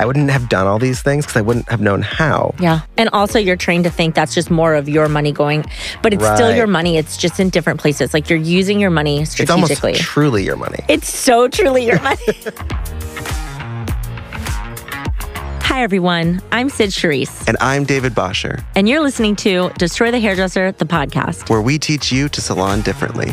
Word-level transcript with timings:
I 0.00 0.06
wouldn't 0.06 0.30
have 0.30 0.48
done 0.48 0.66
all 0.66 0.78
these 0.78 1.02
things 1.02 1.24
because 1.26 1.36
I 1.36 1.40
wouldn't 1.40 1.68
have 1.68 1.80
known 1.80 2.02
how. 2.02 2.54
Yeah. 2.60 2.82
And 2.96 3.08
also, 3.12 3.38
you're 3.38 3.56
trained 3.56 3.82
to 3.84 3.90
think 3.90 4.14
that's 4.14 4.32
just 4.34 4.48
more 4.50 4.74
of 4.74 4.88
your 4.88 5.08
money 5.08 5.32
going, 5.32 5.64
but 6.02 6.12
it's 6.14 6.24
still 6.24 6.54
your 6.54 6.68
money. 6.68 6.96
It's 6.98 7.16
just 7.16 7.40
in 7.40 7.50
different 7.50 7.80
places. 7.80 8.14
Like 8.14 8.30
you're 8.30 8.38
using 8.38 8.78
your 8.78 8.90
money 8.90 9.22
It's 9.22 9.50
almost 9.50 9.74
strategically. 9.74 9.94
truly 9.94 10.44
your 10.44 10.56
money. 10.56 10.84
It's 10.88 11.12
so 11.12 11.48
truly 11.48 11.84
your 11.84 12.00
money. 12.00 12.16
Hi, 15.62 15.82
everyone. 15.82 16.40
I'm 16.50 16.70
Cyd 16.70 16.90
Charisse, 16.90 17.46
And 17.46 17.56
I'm 17.60 17.84
David 17.84 18.14
Bosher, 18.14 18.64
and 18.74 18.88
you're 18.88 19.00
listening 19.02 19.36
to 19.36 19.70
Destroy 19.78 20.10
the 20.10 20.18
Hairdresser, 20.18 20.72
the 20.72 20.84
podcast. 20.86 21.50
where 21.50 21.60
we 21.60 21.78
teach 21.78 22.10
you 22.10 22.28
to 22.30 22.40
salon 22.40 22.80
differently. 22.80 23.32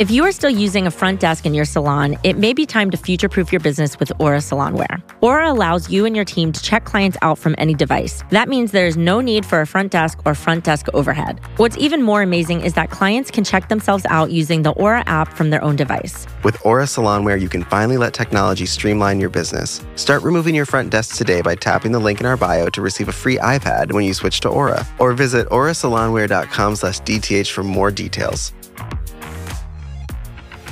If 0.00 0.10
you 0.10 0.24
are 0.24 0.32
still 0.32 0.50
using 0.50 0.88
a 0.88 0.90
front 0.90 1.20
desk 1.20 1.46
in 1.46 1.54
your 1.54 1.64
salon, 1.64 2.18
it 2.24 2.36
may 2.36 2.52
be 2.52 2.66
time 2.66 2.90
to 2.90 2.96
future 2.96 3.28
proof 3.28 3.52
your 3.52 3.60
business 3.60 3.96
with 4.00 4.10
Aura 4.18 4.38
Salonware. 4.38 5.00
Aura 5.20 5.48
allows 5.48 5.88
you 5.88 6.04
and 6.04 6.16
your 6.16 6.24
team 6.24 6.50
to 6.50 6.60
check 6.60 6.84
clients 6.84 7.16
out 7.22 7.38
from 7.38 7.54
any 7.58 7.74
device. 7.74 8.24
That 8.30 8.48
means 8.48 8.72
there's 8.72 8.96
no 8.96 9.20
need 9.20 9.46
for 9.46 9.60
a 9.60 9.68
front 9.68 9.92
desk 9.92 10.18
or 10.26 10.34
front 10.34 10.64
desk 10.64 10.88
overhead. 10.94 11.38
What's 11.58 11.78
even 11.78 12.02
more 12.02 12.22
amazing 12.22 12.62
is 12.62 12.72
that 12.72 12.90
clients 12.90 13.30
can 13.30 13.44
check 13.44 13.68
themselves 13.68 14.04
out 14.10 14.32
using 14.32 14.62
the 14.62 14.70
Aura 14.70 15.04
app 15.06 15.32
from 15.32 15.50
their 15.50 15.62
own 15.62 15.76
device. 15.76 16.26
With 16.42 16.56
Aura 16.66 16.86
Salonware, 16.86 17.40
you 17.40 17.48
can 17.48 17.62
finally 17.62 17.96
let 17.96 18.14
technology 18.14 18.66
streamline 18.66 19.20
your 19.20 19.30
business. 19.30 19.80
Start 19.94 20.24
removing 20.24 20.56
your 20.56 20.66
front 20.66 20.90
desk 20.90 21.14
today 21.14 21.40
by 21.40 21.54
tapping 21.54 21.92
the 21.92 22.00
link 22.00 22.18
in 22.18 22.26
our 22.26 22.36
bio 22.36 22.66
to 22.70 22.82
receive 22.82 23.08
a 23.08 23.12
free 23.12 23.38
iPad 23.38 23.92
when 23.92 24.04
you 24.04 24.12
switch 24.12 24.40
to 24.40 24.48
Aura. 24.48 24.84
Or 24.98 25.12
visit 25.12 25.48
aurasalonware.com 25.50 26.74
slash 26.74 27.00
DTH 27.02 27.52
for 27.52 27.62
more 27.62 27.92
details. 27.92 28.52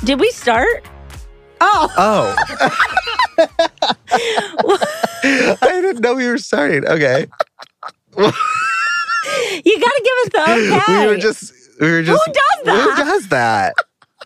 Did 0.04 0.18
we 0.20 0.30
start? 0.30 0.84
Oh, 1.60 1.88
Oh. 1.96 2.34
I 4.44 5.56
didn't 5.62 6.00
know 6.00 6.14
we 6.14 6.26
were 6.28 6.38
starting. 6.38 6.86
Okay. 6.86 7.26
you 8.16 8.22
got 8.22 8.32
to 9.64 10.02
give 10.04 10.18
us 10.18 10.28
the 10.32 10.42
okay. 10.82 11.00
We 11.00 11.06
were 11.06 11.16
just 11.18 11.52
we 11.80 11.90
were 11.90 12.02
just 12.02 12.22
Who 12.26 12.32
does 12.32 12.64
that? 12.64 12.94
Who 12.96 13.04
does 13.04 13.28
that? 13.28 13.74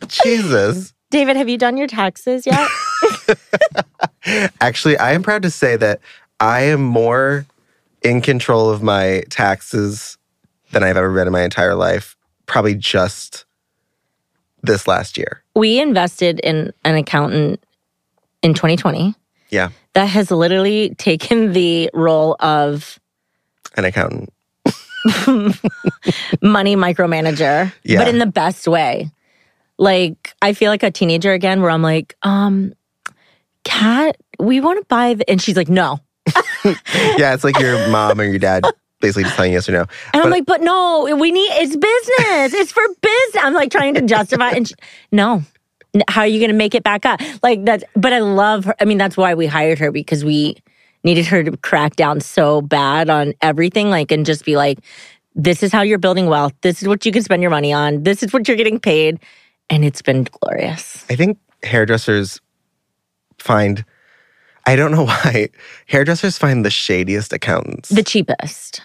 Jesus. 0.09 0.95
David, 1.11 1.37
have 1.37 1.49
you 1.49 1.57
done 1.59 1.77
your 1.77 1.87
taxes 1.87 2.47
yet? 2.47 2.69
Actually, 4.61 4.97
I 4.99 5.13
am 5.13 5.23
proud 5.23 5.43
to 5.43 5.51
say 5.51 5.77
that 5.77 6.01
I 6.41 6.63
am 6.63 6.83
more 6.83 7.47
in 8.03 8.21
control 8.21 8.69
of 8.71 8.83
my 8.83 9.23
taxes 9.31 10.19
than 10.73 10.83
I've 10.83 10.97
ever 10.97 11.13
been 11.15 11.27
in 11.29 11.33
my 11.33 11.43
entire 11.43 11.75
life. 11.75 12.17
Probably 12.47 12.75
just 12.75 13.45
this 14.63 14.89
last 14.89 15.17
year. 15.17 15.43
We 15.57 15.81
invested 15.81 16.39
in 16.41 16.73
an 16.85 16.95
accountant 16.95 17.65
in 18.43 18.55
2020 18.55 19.15
Yeah, 19.51 19.71
that 19.95 20.05
has 20.07 20.31
literally 20.31 20.95
taken 20.97 21.53
the 21.53 21.91
role 21.95 22.37
of 22.39 22.99
an 23.77 23.85
accountant. 23.85 24.33
money 26.43 26.77
micromanager, 26.77 27.73
Yeah. 27.85 27.99
but 27.99 28.09
in 28.09 28.19
the 28.19 28.27
best 28.27 28.69
way. 28.69 29.11
Like, 29.79 30.35
I 30.41 30.53
feel 30.53 30.71
like 30.71 30.83
a 30.83 30.91
teenager 30.91 31.33
again, 31.33 31.61
where 31.61 31.71
I'm 31.71 31.83
like, 31.83 32.17
um, 32.23 32.73
Kat, 33.65 34.17
we 34.39 34.61
want 34.61 34.79
to 34.81 34.85
buy 34.87 35.15
the, 35.15 35.29
and 35.29 35.41
she's 35.41 35.57
like, 35.57 35.69
no. 35.69 36.01
Yeah, 36.65 37.35
it's 37.35 37.45
like 37.45 37.59
your 37.61 37.89
mom 37.89 38.21
or 38.21 38.25
your 38.25 38.39
dad 38.39 38.65
basically 39.01 39.25
just 39.25 39.37
telling 39.37 39.53
you 39.53 39.57
yes 39.59 39.69
or 39.69 39.73
no. 39.73 39.85
And 40.13 40.23
I'm 40.23 40.31
like, 40.31 40.47
but 40.47 40.63
no, 40.63 41.15
we 41.21 41.31
need, 41.31 41.49
it's 41.53 41.77
business. 41.77 42.61
it's 42.61 42.73
for 42.73 42.83
business. 43.01 43.45
I'm 43.45 43.53
like 43.55 43.71
trying 43.71 43.95
to 43.95 44.03
justify, 44.03 44.51
and 44.51 44.67
she, 44.67 44.75
no. 45.13 45.43
How 46.09 46.23
are 46.23 46.27
you 46.27 46.39
going 46.39 46.51
to 46.51 46.57
make 46.57 46.75
it 46.75 46.83
back 46.83 47.07
up? 47.07 47.21
Like 47.43 47.65
that's, 47.65 47.85
but 47.95 48.13
I 48.13 48.19
love 48.19 48.65
her. 48.65 48.75
I 48.81 48.85
mean, 48.85 48.99
that's 48.99 49.17
why 49.17 49.35
we 49.35 49.47
hired 49.47 49.79
her 49.79 49.91
because 49.91 50.25
we 50.25 50.57
needed 51.05 51.27
her 51.27 51.45
to 51.45 51.57
crack 51.59 51.97
down 51.97 52.21
so 52.21 52.61
bad 52.61 53.09
on 53.09 53.35
everything, 53.41 53.91
like, 53.91 54.11
and 54.11 54.27
just 54.27 54.45
be 54.45 54.57
like, 54.57 54.79
this 55.35 55.63
is 55.63 55.73
how 55.73 55.83
you're 55.83 55.99
building 55.99 56.27
wealth. 56.27 56.55
This 56.63 56.83
is 56.83 56.89
what 56.89 57.05
you 57.07 57.13
can 57.13 57.23
spend 57.23 57.43
your 57.43 57.51
money 57.51 57.73
on. 57.73 58.03
This 58.03 58.23
is 58.23 58.33
what 58.33 58.49
you're 58.49 58.57
getting 58.57 58.81
paid. 58.81 59.21
And 59.71 59.85
it's 59.85 60.03
been 60.03 60.27
glorious. 60.41 61.05
I 61.11 61.17
think 61.17 61.39
hairdressers 61.63 62.41
find 63.39 63.85
I 64.67 64.75
don't 64.75 64.91
know 64.91 65.05
why 65.07 65.51
hairdressers 65.87 66.37
find 66.37 66.65
the 66.65 66.71
shadiest 66.71 67.33
accountants. 67.33 67.89
The 67.89 68.03
cheapest. 68.03 68.83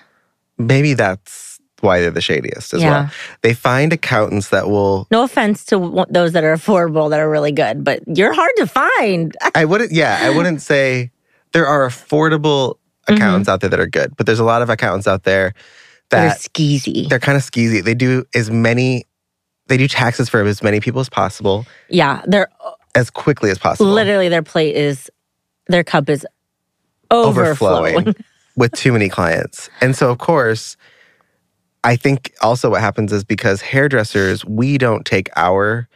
Maybe 0.58 0.94
that's 0.94 1.51
why 1.82 2.00
they're 2.02 2.12
the 2.12 2.22
shadiest 2.22 2.74
as 2.74 2.82
Yeah. 2.82 2.90
well. 2.90 3.10
They 3.42 3.54
find 3.54 3.94
accountants 3.94 4.50
that 4.50 4.70
will 4.70 5.08
No 5.12 5.24
offense 5.24 5.66
to 5.66 6.06
those 6.10 6.32
that 6.34 6.44
are 6.44 6.56
affordable 6.56 7.10
that 7.10 7.20
are 7.20 7.30
really 7.30 7.52
good, 7.52 7.84
but 7.84 8.02
you're 8.08 8.34
hard 8.34 8.52
to 8.58 8.68
find. 8.68 9.36
I 9.56 9.66
wouldn't 9.66 9.92
yeah, 9.92 10.20
I 10.22 10.30
wouldn't 10.30 10.62
say 10.62 11.12
there 11.54 11.68
are 11.68 11.88
affordable 11.88 12.76
mm-hmm. 12.76 13.16
accountants 13.16 13.50
out 13.50 13.62
there 13.62 13.70
that 13.70 13.80
are 13.80 13.88
good, 13.88 14.16
but 14.18 14.26
there's 14.26 14.40
a 14.40 14.44
lot 14.44 14.62
of 14.62 14.70
accountants 14.70 15.08
out 15.08 15.24
there 15.24 15.54
that 16.10 16.22
They're 16.22 16.36
skeezy. 16.36 17.10
they're 17.10 17.20
kind 17.20 17.38
of 17.38 17.44
skeezy. 17.44 17.84
They 17.84 17.94
do 17.96 18.26
as 18.36 18.50
many 18.50 19.06
they 19.68 19.78
do 19.78 19.88
taxes 19.88 20.28
for 20.28 20.42
as 20.44 20.62
many 20.62 20.82
people 20.82 21.00
as 21.00 21.08
possible 21.08 21.66
yeah, 21.90 22.22
they're 22.28 22.50
as 22.94 23.10
quickly 23.10 23.50
as 23.52 23.58
possible. 23.58 23.90
literally 23.92 24.28
their 24.28 24.44
plate 24.44 24.76
is 24.76 25.10
their 25.68 25.84
cup 25.84 26.10
is 26.10 26.26
overflowing. 27.10 27.96
overflowing 27.96 28.16
with 28.56 28.72
too 28.74 28.92
many 28.92 29.10
clients. 29.10 29.70
And 29.80 29.96
so, 29.96 30.10
of 30.12 30.18
course, 30.18 30.78
I 31.84 31.96
think 31.96 32.34
also 32.42 32.70
what 32.70 32.82
happens 32.82 33.12
is 33.12 33.24
because 33.24 33.62
hairdressers, 33.62 34.46
we 34.46 34.78
don't 34.78 35.06
take 35.06 35.30
our 35.36 35.88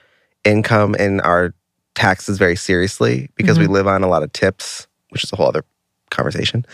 income 0.43 0.95
and 0.97 1.21
our 1.21 1.53
taxes 1.93 2.37
very 2.37 2.55
seriously 2.55 3.29
because 3.35 3.57
we 3.57 3.65
mm-hmm. 3.65 3.73
live 3.73 3.87
on 3.87 4.03
a 4.03 4.07
lot 4.07 4.23
of 4.23 4.31
tips, 4.33 4.87
which 5.09 5.23
is 5.23 5.31
a 5.31 5.35
whole 5.35 5.47
other 5.47 5.63
conversation. 6.09 6.65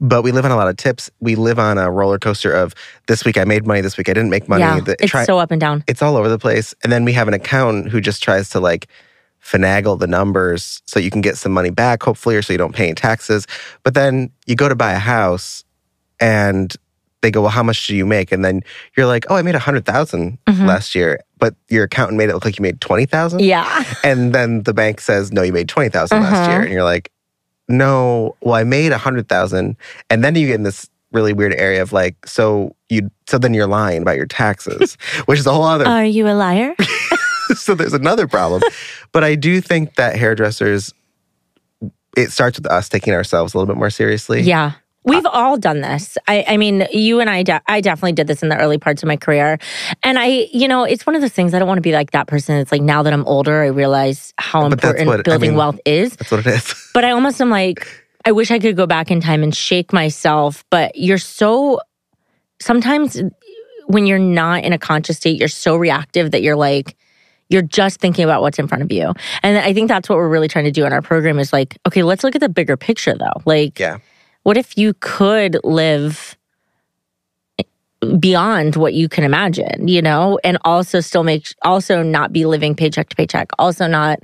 But 0.00 0.22
we 0.22 0.32
live 0.32 0.44
on 0.44 0.50
a 0.50 0.56
lot 0.56 0.68
of 0.68 0.76
tips. 0.76 1.10
We 1.20 1.36
live 1.36 1.58
on 1.58 1.78
a 1.78 1.90
roller 1.90 2.18
coaster 2.18 2.52
of 2.52 2.74
this 3.08 3.24
week 3.24 3.38
I 3.38 3.44
made 3.44 3.66
money, 3.66 3.80
this 3.80 3.96
week 3.96 4.08
I 4.08 4.12
didn't 4.12 4.30
make 4.30 4.48
money. 4.48 4.62
yeah, 4.62 4.80
The- 4.80 4.96
it's 5.00 5.10
try- 5.10 5.24
so 5.24 5.38
up 5.38 5.50
and 5.50 5.60
down. 5.60 5.84
it's 5.86 6.02
all 6.02 6.16
over 6.16 6.28
the 6.28 6.38
place. 6.38 6.74
And 6.82 6.92
then 6.92 7.04
we 7.04 7.12
have 7.14 7.28
an 7.28 7.34
accountant 7.34 7.88
who 7.90 8.00
just 8.00 8.22
tries 8.22 8.50
to 8.50 8.60
like 8.60 8.88
finagle 9.42 9.98
the 9.98 10.06
numbers 10.06 10.82
so 10.86 10.98
you 10.98 11.10
can 11.10 11.20
get 11.20 11.38
some 11.38 11.52
money 11.52 11.70
back, 11.70 12.02
hopefully, 12.02 12.36
or 12.36 12.42
so 12.42 12.52
you 12.52 12.58
don't 12.58 12.74
pay 12.74 12.84
any 12.84 12.94
taxes. 12.94 13.46
But 13.84 13.94
then 13.94 14.30
you 14.46 14.56
go 14.56 14.68
to 14.68 14.74
buy 14.74 14.92
a 14.92 14.98
house 14.98 15.64
and 16.20 16.74
they 17.22 17.30
go, 17.30 17.40
Well, 17.42 17.50
how 17.50 17.62
much 17.62 17.86
do 17.86 17.96
you 17.96 18.06
make? 18.06 18.30
And 18.32 18.44
then 18.44 18.62
you're 18.96 19.06
like, 19.06 19.24
Oh, 19.30 19.36
I 19.36 19.42
made 19.42 19.54
a 19.54 19.58
hundred 19.60 19.84
last 20.46 20.94
year. 20.94 21.20
But 21.38 21.54
your 21.68 21.84
accountant 21.84 22.16
made 22.18 22.30
it 22.30 22.34
look 22.34 22.44
like 22.44 22.58
you 22.58 22.62
made 22.62 22.80
twenty 22.80 23.06
thousand. 23.06 23.40
Yeah, 23.40 23.84
And 24.04 24.34
then 24.34 24.62
the 24.62 24.72
bank 24.74 25.00
says, 25.00 25.32
No, 25.32 25.42
you 25.42 25.52
made 25.52 25.68
twenty 25.68 25.90
last 26.20 26.34
Uh-huh. 26.46 26.50
year. 26.52 26.62
And 26.62 26.72
you're 26.72 26.84
like, 26.84 27.10
No, 27.68 28.36
well, 28.40 28.54
I 28.54 28.64
made 28.64 28.92
a 28.92 28.98
hundred 28.98 29.28
thousand. 29.28 29.76
And 30.10 30.22
then 30.24 30.34
you 30.34 30.46
get 30.46 30.54
in 30.54 30.62
this 30.62 30.88
really 31.12 31.32
weird 31.32 31.54
area 31.54 31.82
of 31.82 31.92
like, 31.92 32.26
so 32.26 32.74
you 32.88 33.10
so 33.28 33.38
then 33.38 33.54
you're 33.54 33.66
lying 33.66 34.02
about 34.02 34.16
your 34.16 34.26
taxes, 34.26 34.96
which 35.26 35.38
is 35.38 35.46
a 35.46 35.52
whole 35.52 35.62
other 35.64 35.86
are 35.86 36.04
you 36.04 36.28
a 36.28 36.34
liar? 36.34 36.74
so 37.56 37.74
there's 37.74 37.94
another 37.94 38.26
problem. 38.26 38.62
but 39.12 39.24
I 39.24 39.34
do 39.34 39.60
think 39.60 39.94
that 39.96 40.16
hairdressers, 40.16 40.92
it 42.16 42.30
starts 42.32 42.58
with 42.58 42.66
us 42.66 42.88
taking 42.88 43.12
ourselves 43.14 43.54
a 43.54 43.58
little 43.58 43.72
bit 43.72 43.78
more 43.78 43.90
seriously. 43.90 44.40
yeah, 44.42 44.72
we've 45.06 45.24
all 45.24 45.56
done 45.56 45.80
this. 45.80 46.18
I, 46.28 46.44
I 46.48 46.56
mean, 46.58 46.86
you 46.92 47.20
and 47.20 47.30
I, 47.30 47.42
de- 47.42 47.62
I 47.66 47.80
definitely 47.80 48.12
did 48.12 48.26
this 48.26 48.42
in 48.42 48.50
the 48.50 48.56
early 48.58 48.76
parts 48.76 49.02
of 49.02 49.06
my 49.06 49.16
career, 49.16 49.58
and 50.02 50.18
I, 50.18 50.48
you 50.52 50.68
know, 50.68 50.84
it's 50.84 51.06
one 51.06 51.14
of 51.16 51.22
those 51.22 51.32
things. 51.32 51.54
I 51.54 51.58
don't 51.58 51.68
want 51.68 51.78
to 51.78 51.82
be 51.82 51.92
like 51.92 52.10
that 52.10 52.26
person. 52.26 52.56
It's 52.56 52.70
like 52.72 52.82
now 52.82 53.02
that 53.02 53.12
I'm 53.14 53.24
older, 53.26 53.62
I 53.62 53.68
realize 53.68 54.34
how 54.36 54.62
But 54.68 54.72
important 54.72 55.06
what- 55.08 55.20
I 55.20 55.22
building 55.22 55.50
mean- 55.52 55.56
wealth 55.58 55.80
is. 55.86 56.14
That's 56.16 56.30
what 56.30 56.40
it 56.40 56.46
is. 56.48 56.74
But 56.92 57.04
I 57.04 57.10
almost 57.12 57.40
am 57.40 57.50
like, 57.50 57.86
I 58.24 58.32
wish 58.32 58.50
I 58.50 58.58
could 58.58 58.76
go 58.76 58.86
back 58.86 59.10
in 59.10 59.20
time 59.20 59.42
and 59.42 59.54
shake 59.54 59.92
myself. 59.92 60.64
But 60.70 60.96
you're 60.96 61.18
so, 61.18 61.80
sometimes 62.60 63.20
when 63.86 64.06
you're 64.06 64.18
not 64.18 64.64
in 64.64 64.72
a 64.72 64.78
conscious 64.78 65.16
state, 65.18 65.38
you're 65.38 65.48
so 65.48 65.76
reactive 65.76 66.30
that 66.32 66.42
you're 66.42 66.56
like, 66.56 66.96
you're 67.48 67.62
just 67.62 68.00
thinking 68.00 68.24
about 68.24 68.42
what's 68.42 68.58
in 68.58 68.66
front 68.66 68.82
of 68.82 68.90
you. 68.90 69.12
And 69.44 69.58
I 69.58 69.72
think 69.72 69.88
that's 69.88 70.08
what 70.08 70.16
we're 70.16 70.28
really 70.28 70.48
trying 70.48 70.64
to 70.64 70.72
do 70.72 70.84
in 70.84 70.92
our 70.92 71.02
program 71.02 71.38
is 71.38 71.52
like, 71.52 71.78
okay, 71.86 72.02
let's 72.02 72.24
look 72.24 72.34
at 72.34 72.40
the 72.40 72.48
bigger 72.48 72.76
picture 72.76 73.14
though. 73.16 73.40
Like, 73.44 73.78
Yeah. 73.78 73.98
What 74.46 74.56
if 74.56 74.78
you 74.78 74.94
could 75.00 75.58
live 75.64 76.36
beyond 78.20 78.76
what 78.76 78.94
you 78.94 79.08
can 79.08 79.24
imagine, 79.24 79.88
you 79.88 80.00
know, 80.00 80.38
and 80.44 80.56
also 80.64 81.00
still 81.00 81.24
make, 81.24 81.48
also 81.62 82.00
not 82.00 82.32
be 82.32 82.46
living 82.46 82.76
paycheck 82.76 83.08
to 83.08 83.16
paycheck, 83.16 83.50
also 83.58 83.88
not, 83.88 84.20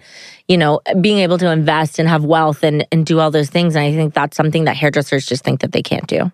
you 0.46 0.56
know, 0.56 0.80
being 1.00 1.18
able 1.18 1.38
to 1.38 1.50
invest 1.50 1.98
and 1.98 2.08
have 2.08 2.24
wealth 2.24 2.62
and, 2.62 2.86
and 2.92 3.04
do 3.04 3.18
all 3.18 3.32
those 3.32 3.50
things. 3.50 3.74
And 3.74 3.84
I 3.84 3.90
think 3.90 4.14
that's 4.14 4.36
something 4.36 4.62
that 4.66 4.76
hairdressers 4.76 5.26
just 5.26 5.42
think 5.42 5.60
that 5.60 5.72
they 5.72 5.82
can't 5.82 6.06
do. 6.06 6.30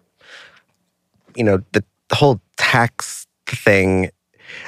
You 1.35 1.45
know, 1.45 1.57
the, 1.73 1.83
the 2.09 2.15
whole 2.15 2.43
tax 2.59 3.27
thing. 3.47 4.11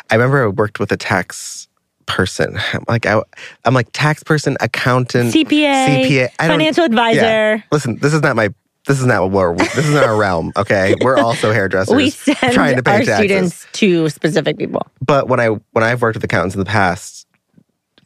I 0.08 0.14
remember 0.14 0.44
I 0.44 0.48
worked 0.48 0.80
with 0.80 0.92
a 0.92 0.96
tax 0.96 1.68
person. 2.10 2.58
I'm 2.72 2.84
like, 2.88 3.06
I, 3.06 3.20
am 3.64 3.74
like 3.74 3.88
tax 3.92 4.22
person, 4.22 4.56
accountant, 4.60 5.32
CPA, 5.32 6.04
CPA, 6.04 6.28
I 6.38 6.48
financial 6.48 6.84
advisor. 6.84 7.20
Yeah. 7.20 7.62
Listen, 7.70 7.96
this 7.96 8.12
is 8.12 8.22
not 8.22 8.34
my. 8.36 8.48
This 8.86 8.98
is 8.98 9.06
not 9.06 9.22
what 9.22 9.30
we're. 9.30 9.54
This 9.56 9.86
is 9.86 9.94
not 9.94 10.04
our 10.04 10.16
realm. 10.16 10.52
Okay, 10.56 10.94
we're 11.02 11.18
also 11.18 11.52
hairdressers. 11.52 11.94
We 11.94 12.10
send 12.10 12.52
trying 12.54 12.76
to 12.76 12.82
pay 12.82 12.92
our 12.92 13.02
taxes. 13.02 13.16
students 13.16 13.66
to 13.72 14.08
specific 14.08 14.56
people. 14.58 14.86
but 15.04 15.28
when 15.28 15.38
I 15.40 15.48
when 15.72 15.84
I've 15.84 16.00
worked 16.02 16.16
with 16.16 16.24
accountants 16.24 16.54
in 16.54 16.58
the 16.58 16.64
past, 16.64 17.26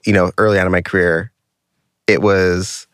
you 0.04 0.12
know, 0.12 0.32
early 0.36 0.58
on 0.58 0.66
in 0.66 0.72
my 0.72 0.82
career, 0.82 1.30
it 2.06 2.20
was 2.22 2.86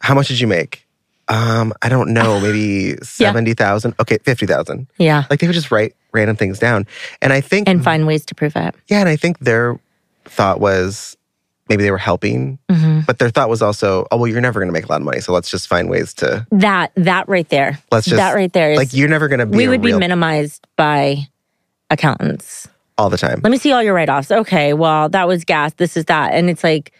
how 0.00 0.14
much 0.14 0.28
did 0.28 0.40
you 0.40 0.46
make? 0.46 0.86
Um, 1.28 1.72
I 1.82 1.88
don't 1.88 2.12
know, 2.12 2.40
maybe 2.46 2.96
seventy 3.02 3.54
thousand. 3.54 3.94
Okay, 4.00 4.18
fifty 4.24 4.46
thousand. 4.46 4.86
Yeah. 4.98 5.24
Like 5.30 5.40
they 5.40 5.46
would 5.46 5.52
just 5.54 5.70
write 5.70 5.94
random 6.12 6.36
things 6.36 6.58
down, 6.58 6.86
and 7.20 7.32
I 7.32 7.40
think 7.42 7.68
And 7.68 7.84
find 7.84 8.06
ways 8.06 8.24
to 8.26 8.34
prove 8.34 8.56
it. 8.56 8.74
yeah, 8.88 9.00
and 9.00 9.08
I 9.08 9.16
think 9.16 9.40
their 9.40 9.78
thought 10.24 10.58
was 10.58 11.16
maybe 11.68 11.82
they 11.82 11.90
were 11.90 11.98
helping, 11.98 12.58
hmm 12.70 13.00
but 13.06 13.18
their 13.18 13.28
thought 13.28 13.50
was 13.50 13.60
also, 13.60 14.06
oh 14.10 14.16
well, 14.16 14.26
you're 14.26 14.40
never 14.40 14.60
going 14.60 14.68
to 14.68 14.72
make 14.72 14.84
a 14.86 14.88
lot 14.88 15.00
of 15.00 15.04
money, 15.04 15.20
so 15.20 15.32
let's 15.32 15.50
just 15.50 15.68
find 15.68 15.90
ways 15.90 16.14
to 16.14 16.46
That 16.50 16.92
that 16.94 17.28
right 17.28 17.48
there. 17.48 17.78
let's 17.92 18.06
just 18.06 18.16
that 18.16 18.34
right 18.34 18.52
there 18.52 18.72
is 18.72 18.78
like 18.78 18.94
you're 18.94 19.08
never 19.08 19.28
going 19.28 19.40
to 19.40 19.46
be 19.46 19.56
we 19.56 19.68
would 19.68 19.82
be 19.82 19.92
minimized 19.92 20.66
by 20.76 21.28
accountants. 21.90 22.68
all 22.96 23.10
the 23.10 23.18
time. 23.18 23.40
Let 23.42 23.50
me 23.50 23.58
see 23.58 23.72
all 23.72 23.82
your 23.82 23.94
write-offs. 23.94 24.30
Okay, 24.30 24.72
well, 24.72 25.08
that 25.10 25.28
was 25.28 25.44
gas. 25.44 25.74
This 25.74 25.96
is 25.96 26.06
that. 26.06 26.32
And 26.32 26.48
it's 26.48 26.64
like, 26.64 26.92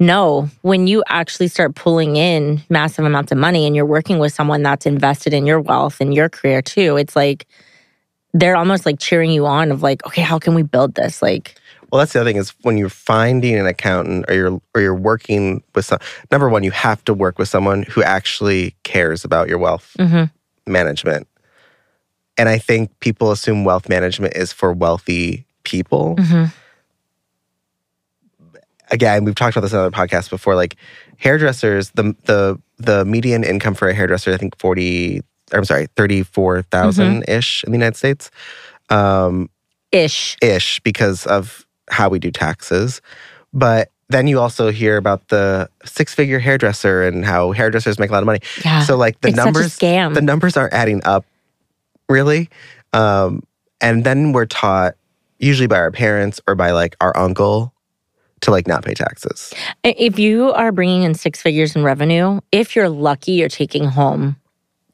no, 0.00 0.48
when 0.62 0.86
you 0.86 1.02
actually 1.06 1.48
start 1.48 1.74
pulling 1.74 2.16
in 2.16 2.60
massive 2.68 3.04
amounts 3.04 3.32
of 3.32 3.38
money 3.38 3.66
and 3.66 3.76
you're 3.76 3.86
working 3.86 4.18
with 4.18 4.32
someone 4.32 4.62
that's 4.62 4.84
invested 4.86 5.32
in 5.32 5.46
your 5.46 5.60
wealth 5.60 6.00
and 6.00 6.14
your 6.14 6.28
career 6.28 6.60
too, 6.60 6.96
it's 6.96 7.14
like 7.16 7.46
they're 8.34 8.56
almost 8.56 8.84
like 8.84 8.98
cheering 8.98 9.30
you 9.30 9.46
on 9.46 9.70
of 9.70 9.82
like, 9.82 10.04
okay, 10.06 10.22
how 10.22 10.38
can 10.38 10.54
we 10.54 10.62
build 10.62 10.94
this? 10.94 11.22
Like, 11.22 11.54
Well, 11.90 12.00
that's 12.00 12.12
the 12.12 12.20
other 12.20 12.30
thing 12.30 12.36
is 12.36 12.50
when 12.62 12.78
you're 12.78 12.88
finding 12.88 13.54
an 13.54 13.66
accountant 13.66 14.24
or 14.28 14.34
you're 14.34 14.60
or 14.74 14.80
you're 14.80 14.94
working 14.94 15.62
with 15.74 15.84
some. 15.84 15.98
Number 16.30 16.48
one, 16.48 16.64
you 16.64 16.72
have 16.72 17.04
to 17.04 17.14
work 17.14 17.38
with 17.38 17.48
someone 17.48 17.84
who 17.84 18.02
actually 18.02 18.74
cares 18.82 19.24
about 19.24 19.48
your 19.48 19.58
wealth 19.58 19.94
mhm. 19.98 20.30
management. 20.66 21.28
And 22.36 22.48
I 22.48 22.58
think 22.58 22.98
people 23.00 23.30
assume 23.30 23.64
wealth 23.64 23.88
management 23.88 24.34
is 24.34 24.52
for 24.52 24.72
wealthy 24.72 25.46
people. 25.62 26.16
Mhm. 26.16 26.52
Again, 28.90 29.24
we've 29.24 29.34
talked 29.34 29.56
about 29.56 29.62
this 29.62 29.72
on 29.72 29.80
other 29.80 29.90
podcasts 29.90 30.30
before. 30.30 30.54
Like 30.54 30.76
hairdressers, 31.18 31.90
the 31.90 32.14
the 32.24 32.60
the 32.78 33.04
median 33.04 33.44
income 33.44 33.74
for 33.74 33.88
a 33.88 33.94
hairdresser, 33.94 34.32
I 34.32 34.36
think 34.36 34.58
forty. 34.58 35.22
I'm 35.52 35.64
sorry, 35.64 35.86
thirty 35.96 36.24
four 36.24 36.62
thousand 36.62 37.24
ish 37.28 37.62
in 37.64 37.72
the 37.72 37.78
United 37.78 37.96
States. 37.96 38.30
Um, 38.88 39.50
ish. 39.92 40.36
ish 40.42 40.80
because 40.80 41.26
of 41.26 41.65
how 41.90 42.08
we 42.08 42.18
do 42.18 42.30
taxes. 42.30 43.00
But 43.52 43.90
then 44.08 44.26
you 44.28 44.38
also 44.38 44.70
hear 44.70 44.96
about 44.96 45.28
the 45.28 45.68
six 45.84 46.14
figure 46.14 46.38
hairdresser 46.38 47.02
and 47.02 47.24
how 47.24 47.52
hairdressers 47.52 47.98
make 47.98 48.10
a 48.10 48.12
lot 48.12 48.22
of 48.22 48.26
money. 48.26 48.40
Yeah. 48.64 48.82
So 48.84 48.96
like 48.96 49.20
the 49.20 49.28
it's 49.28 49.36
numbers 49.36 49.72
such 49.74 49.82
a 49.82 49.86
scam. 49.86 50.14
the 50.14 50.22
numbers 50.22 50.56
aren't 50.56 50.72
adding 50.74 51.00
up 51.04 51.24
really. 52.08 52.48
Um, 52.92 53.42
and 53.80 54.04
then 54.04 54.32
we're 54.32 54.46
taught 54.46 54.94
usually 55.38 55.66
by 55.66 55.76
our 55.76 55.90
parents 55.90 56.40
or 56.46 56.54
by 56.54 56.70
like 56.70 56.96
our 57.00 57.16
uncle 57.16 57.72
to 58.42 58.50
like 58.50 58.66
not 58.66 58.84
pay 58.84 58.94
taxes. 58.94 59.52
if 59.82 60.18
you 60.18 60.52
are 60.52 60.70
bringing 60.72 61.02
in 61.02 61.14
six 61.14 61.40
figures 61.42 61.74
in 61.74 61.82
revenue, 61.82 62.40
if 62.52 62.76
you're 62.76 62.88
lucky, 62.88 63.32
you're 63.32 63.48
taking 63.48 63.84
home 63.86 64.36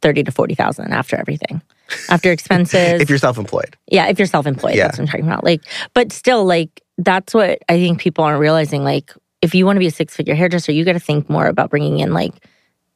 30 0.00 0.24
to 0.24 0.32
40,000 0.32 0.92
after 0.92 1.16
everything. 1.16 1.60
After 2.08 2.32
expenses. 2.32 3.00
if 3.00 3.08
you're 3.08 3.18
self-employed. 3.18 3.76
Yeah, 3.88 4.06
if 4.08 4.18
you're 4.18 4.26
self-employed, 4.26 4.74
Yeah. 4.74 4.84
that's 4.84 4.98
what 4.98 5.02
I'm 5.04 5.08
talking 5.08 5.26
about. 5.26 5.44
Like, 5.44 5.62
but 5.94 6.12
still, 6.12 6.44
like 6.44 6.81
that's 6.98 7.34
what 7.34 7.58
I 7.68 7.78
think 7.78 8.00
people 8.00 8.24
aren't 8.24 8.40
realizing. 8.40 8.84
Like, 8.84 9.12
if 9.40 9.54
you 9.54 9.66
want 9.66 9.76
to 9.76 9.80
be 9.80 9.86
a 9.86 9.90
six-figure 9.90 10.34
hairdresser, 10.34 10.72
you 10.72 10.84
got 10.84 10.92
to 10.92 11.00
think 11.00 11.28
more 11.28 11.46
about 11.46 11.70
bringing 11.70 11.98
in 11.98 12.12
like 12.12 12.46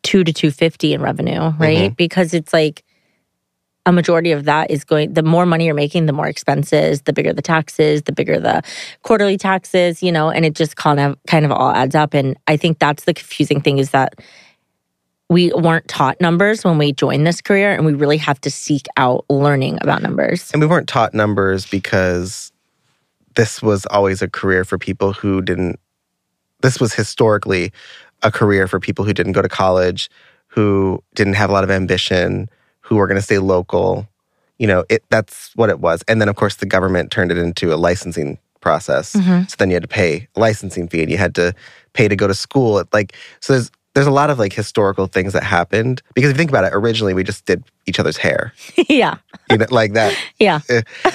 two 0.02 0.22
to 0.22 0.32
two 0.32 0.50
fifty 0.50 0.92
in 0.92 1.02
revenue, 1.02 1.40
mm-hmm. 1.40 1.62
right? 1.62 1.96
Because 1.96 2.34
it's 2.34 2.52
like 2.52 2.84
a 3.84 3.92
majority 3.92 4.32
of 4.32 4.44
that 4.44 4.70
is 4.70 4.84
going. 4.84 5.14
The 5.14 5.22
more 5.22 5.46
money 5.46 5.66
you're 5.66 5.74
making, 5.74 6.06
the 6.06 6.12
more 6.12 6.28
expenses, 6.28 7.02
the 7.02 7.12
bigger 7.12 7.32
the 7.32 7.42
taxes, 7.42 8.02
the 8.02 8.12
bigger 8.12 8.38
the 8.38 8.62
quarterly 9.02 9.36
taxes, 9.36 10.02
you 10.02 10.12
know, 10.12 10.30
and 10.30 10.44
it 10.44 10.54
just 10.54 10.76
kind 10.76 11.00
of 11.00 11.16
kind 11.26 11.44
of 11.44 11.50
all 11.52 11.70
adds 11.70 11.94
up. 11.94 12.14
And 12.14 12.36
I 12.46 12.56
think 12.56 12.78
that's 12.78 13.04
the 13.04 13.14
confusing 13.14 13.60
thing 13.60 13.78
is 13.78 13.90
that 13.90 14.14
we 15.28 15.52
weren't 15.52 15.88
taught 15.88 16.20
numbers 16.20 16.64
when 16.64 16.78
we 16.78 16.92
joined 16.92 17.26
this 17.26 17.40
career, 17.40 17.72
and 17.72 17.84
we 17.84 17.94
really 17.94 18.18
have 18.18 18.40
to 18.42 18.50
seek 18.50 18.86
out 18.96 19.24
learning 19.28 19.78
about 19.80 20.02
numbers. 20.02 20.52
And 20.52 20.60
we 20.60 20.68
weren't 20.68 20.88
taught 20.88 21.14
numbers 21.14 21.66
because 21.66 22.52
this 23.36 23.62
was 23.62 23.86
always 23.86 24.22
a 24.22 24.28
career 24.28 24.64
for 24.64 24.78
people 24.78 25.12
who 25.12 25.40
didn't, 25.40 25.78
this 26.62 26.80
was 26.80 26.94
historically 26.94 27.72
a 28.22 28.30
career 28.32 28.66
for 28.66 28.80
people 28.80 29.04
who 29.04 29.12
didn't 29.12 29.32
go 29.32 29.42
to 29.42 29.48
college, 29.48 30.10
who 30.48 31.02
didn't 31.14 31.34
have 31.34 31.50
a 31.50 31.52
lot 31.52 31.64
of 31.64 31.70
ambition, 31.70 32.48
who 32.80 32.96
were 32.96 33.06
going 33.06 33.16
to 33.16 33.22
stay 33.22 33.38
local. 33.38 34.08
You 34.58 34.66
know, 34.66 34.84
it 34.88 35.04
that's 35.10 35.50
what 35.54 35.68
it 35.68 35.80
was. 35.80 36.02
And 36.08 36.20
then, 36.20 36.28
of 36.28 36.36
course, 36.36 36.56
the 36.56 36.66
government 36.66 37.10
turned 37.10 37.30
it 37.30 37.36
into 37.36 37.74
a 37.74 37.76
licensing 37.76 38.38
process. 38.60 39.12
Mhm. 39.12 39.48
So 39.50 39.54
then 39.58 39.68
you 39.70 39.74
had 39.74 39.82
to 39.82 39.88
pay 39.88 40.28
a 40.34 40.40
licensing 40.40 40.88
fee 40.88 41.02
and 41.02 41.10
you 41.10 41.18
had 41.18 41.34
to 41.34 41.54
pay 41.92 42.08
to 42.08 42.16
go 42.16 42.26
to 42.26 42.34
school. 42.34 42.82
Like, 42.92 43.14
so 43.40 43.52
there's, 43.52 43.70
there's 43.96 44.06
a 44.06 44.10
lot 44.12 44.28
of 44.28 44.38
like 44.38 44.52
historical 44.52 45.06
things 45.06 45.32
that 45.32 45.42
happened 45.42 46.02
because 46.14 46.30
if 46.30 46.34
you 46.36 46.38
think 46.38 46.50
about 46.50 46.64
it, 46.64 46.72
originally 46.74 47.14
we 47.14 47.24
just 47.24 47.46
did 47.46 47.64
each 47.86 47.98
other's 47.98 48.18
hair, 48.18 48.52
yeah, 48.88 49.16
you 49.50 49.56
know, 49.56 49.66
like 49.70 49.94
that 49.94 50.14
yeah. 50.38 50.60
Eh, 50.68 50.82
eh, 51.04 51.10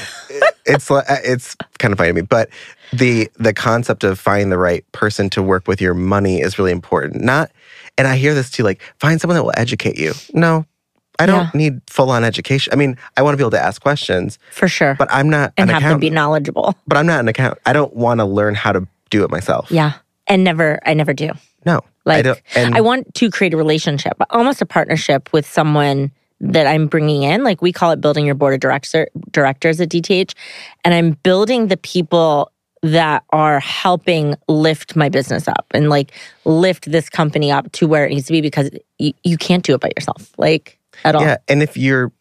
it's 0.66 0.90
li- 0.90 1.04
eh, 1.08 1.18
it's 1.24 1.56
kind 1.78 1.92
of 1.92 1.98
funny 2.00 2.10
to 2.10 2.14
me, 2.14 2.22
but 2.22 2.50
the 2.92 3.30
the 3.36 3.54
concept 3.54 4.04
of 4.04 4.20
finding 4.20 4.50
the 4.50 4.58
right 4.58 4.84
person 4.94 5.30
to 5.30 5.44
work 5.44 5.68
with 5.68 5.80
your 5.80 5.94
money 5.94 6.42
is 6.42 6.58
really 6.58 6.72
important. 6.72 7.22
Not, 7.24 7.52
and 8.00 8.08
I 8.08 8.16
hear 8.18 8.34
this 8.34 8.50
too, 8.50 8.64
like 8.64 8.82
find 9.00 9.22
someone 9.22 9.36
that 9.36 9.44
will 9.44 9.54
educate 9.56 9.98
you. 10.00 10.14
No, 10.34 10.66
I 11.20 11.26
don't 11.28 11.46
Yeah. 11.46 11.52
need 11.54 11.82
full 11.88 12.10
on 12.10 12.24
education. 12.24 12.74
I 12.74 12.78
mean, 12.78 12.98
I 13.16 13.22
want 13.22 13.34
to 13.34 13.38
be 13.38 13.44
able 13.44 13.52
to 13.52 13.62
ask 13.62 13.80
questions, 13.82 14.40
for 14.52 14.68
sure. 14.68 14.96
but 14.98 15.08
I'm 15.12 15.30
not 15.30 15.54
and 15.56 15.70
an 15.70 15.74
have 15.76 15.82
them 15.84 15.88
accountant. 15.92 16.02
be 16.02 16.10
knowledgeable. 16.10 16.76
but 16.88 16.98
I'm 16.98 17.06
not 17.06 17.20
an 17.20 17.28
account. 17.28 17.60
I 17.66 17.74
don't 17.74 17.96
want 17.96 18.20
to 18.22 18.26
learn 18.26 18.56
how 18.56 18.72
to 18.72 18.88
do 19.12 19.24
it 19.24 19.30
myself. 19.30 19.70
Yeah. 19.72 19.94
And 20.28 20.44
never, 20.44 20.80
I 20.86 20.94
never 20.94 21.14
do. 21.14 21.32
No, 21.66 21.82
Like, 22.06 22.24
don't. 22.24 22.42
And 22.56 22.76
I 22.76 22.82
want 22.82 23.14
to 23.16 23.30
create 23.30 23.54
a 23.54 23.58
relationship, 23.58 24.14
almost 24.30 24.62
a 24.62 24.66
partnership 24.66 25.32
with 25.34 25.46
someone 25.46 26.12
that 26.40 26.66
I'm 26.66 26.88
bringing 26.88 27.24
in. 27.24 27.44
Like 27.44 27.62
we 27.62 27.72
call 27.72 27.92
it 27.92 28.02
building 28.02 28.26
your 28.26 28.36
board 28.36 28.56
of 28.56 28.60
director, 28.60 29.08
directors 29.32 29.80
at 29.80 29.90
DTH. 29.90 30.34
And 30.84 30.94
I'm 30.94 31.12
building 31.24 31.68
the 31.68 31.78
people 31.78 32.52
that 32.82 33.24
are 33.30 33.60
helping 33.60 34.36
lift 34.48 34.96
my 34.96 35.08
business 35.08 35.48
up 35.48 35.68
and 35.72 35.88
like 35.90 36.12
lift 36.46 36.92
this 36.92 37.10
company 37.10 37.52
up 37.52 37.72
to 37.74 37.88
where 37.88 38.08
it 38.08 38.10
needs 38.10 38.26
to 38.26 38.34
be 38.34 38.42
because 38.42 38.72
you, 38.98 39.14
you 39.24 39.38
can't 39.38 39.64
do 39.64 39.76
it 39.76 39.82
by 39.82 39.92
yourself, 39.96 40.32
like 40.40 40.80
at 41.06 41.16
all. 41.16 41.22
Yeah, 41.22 41.38
and 41.48 41.62
if 41.62 41.78
you're 41.78 42.12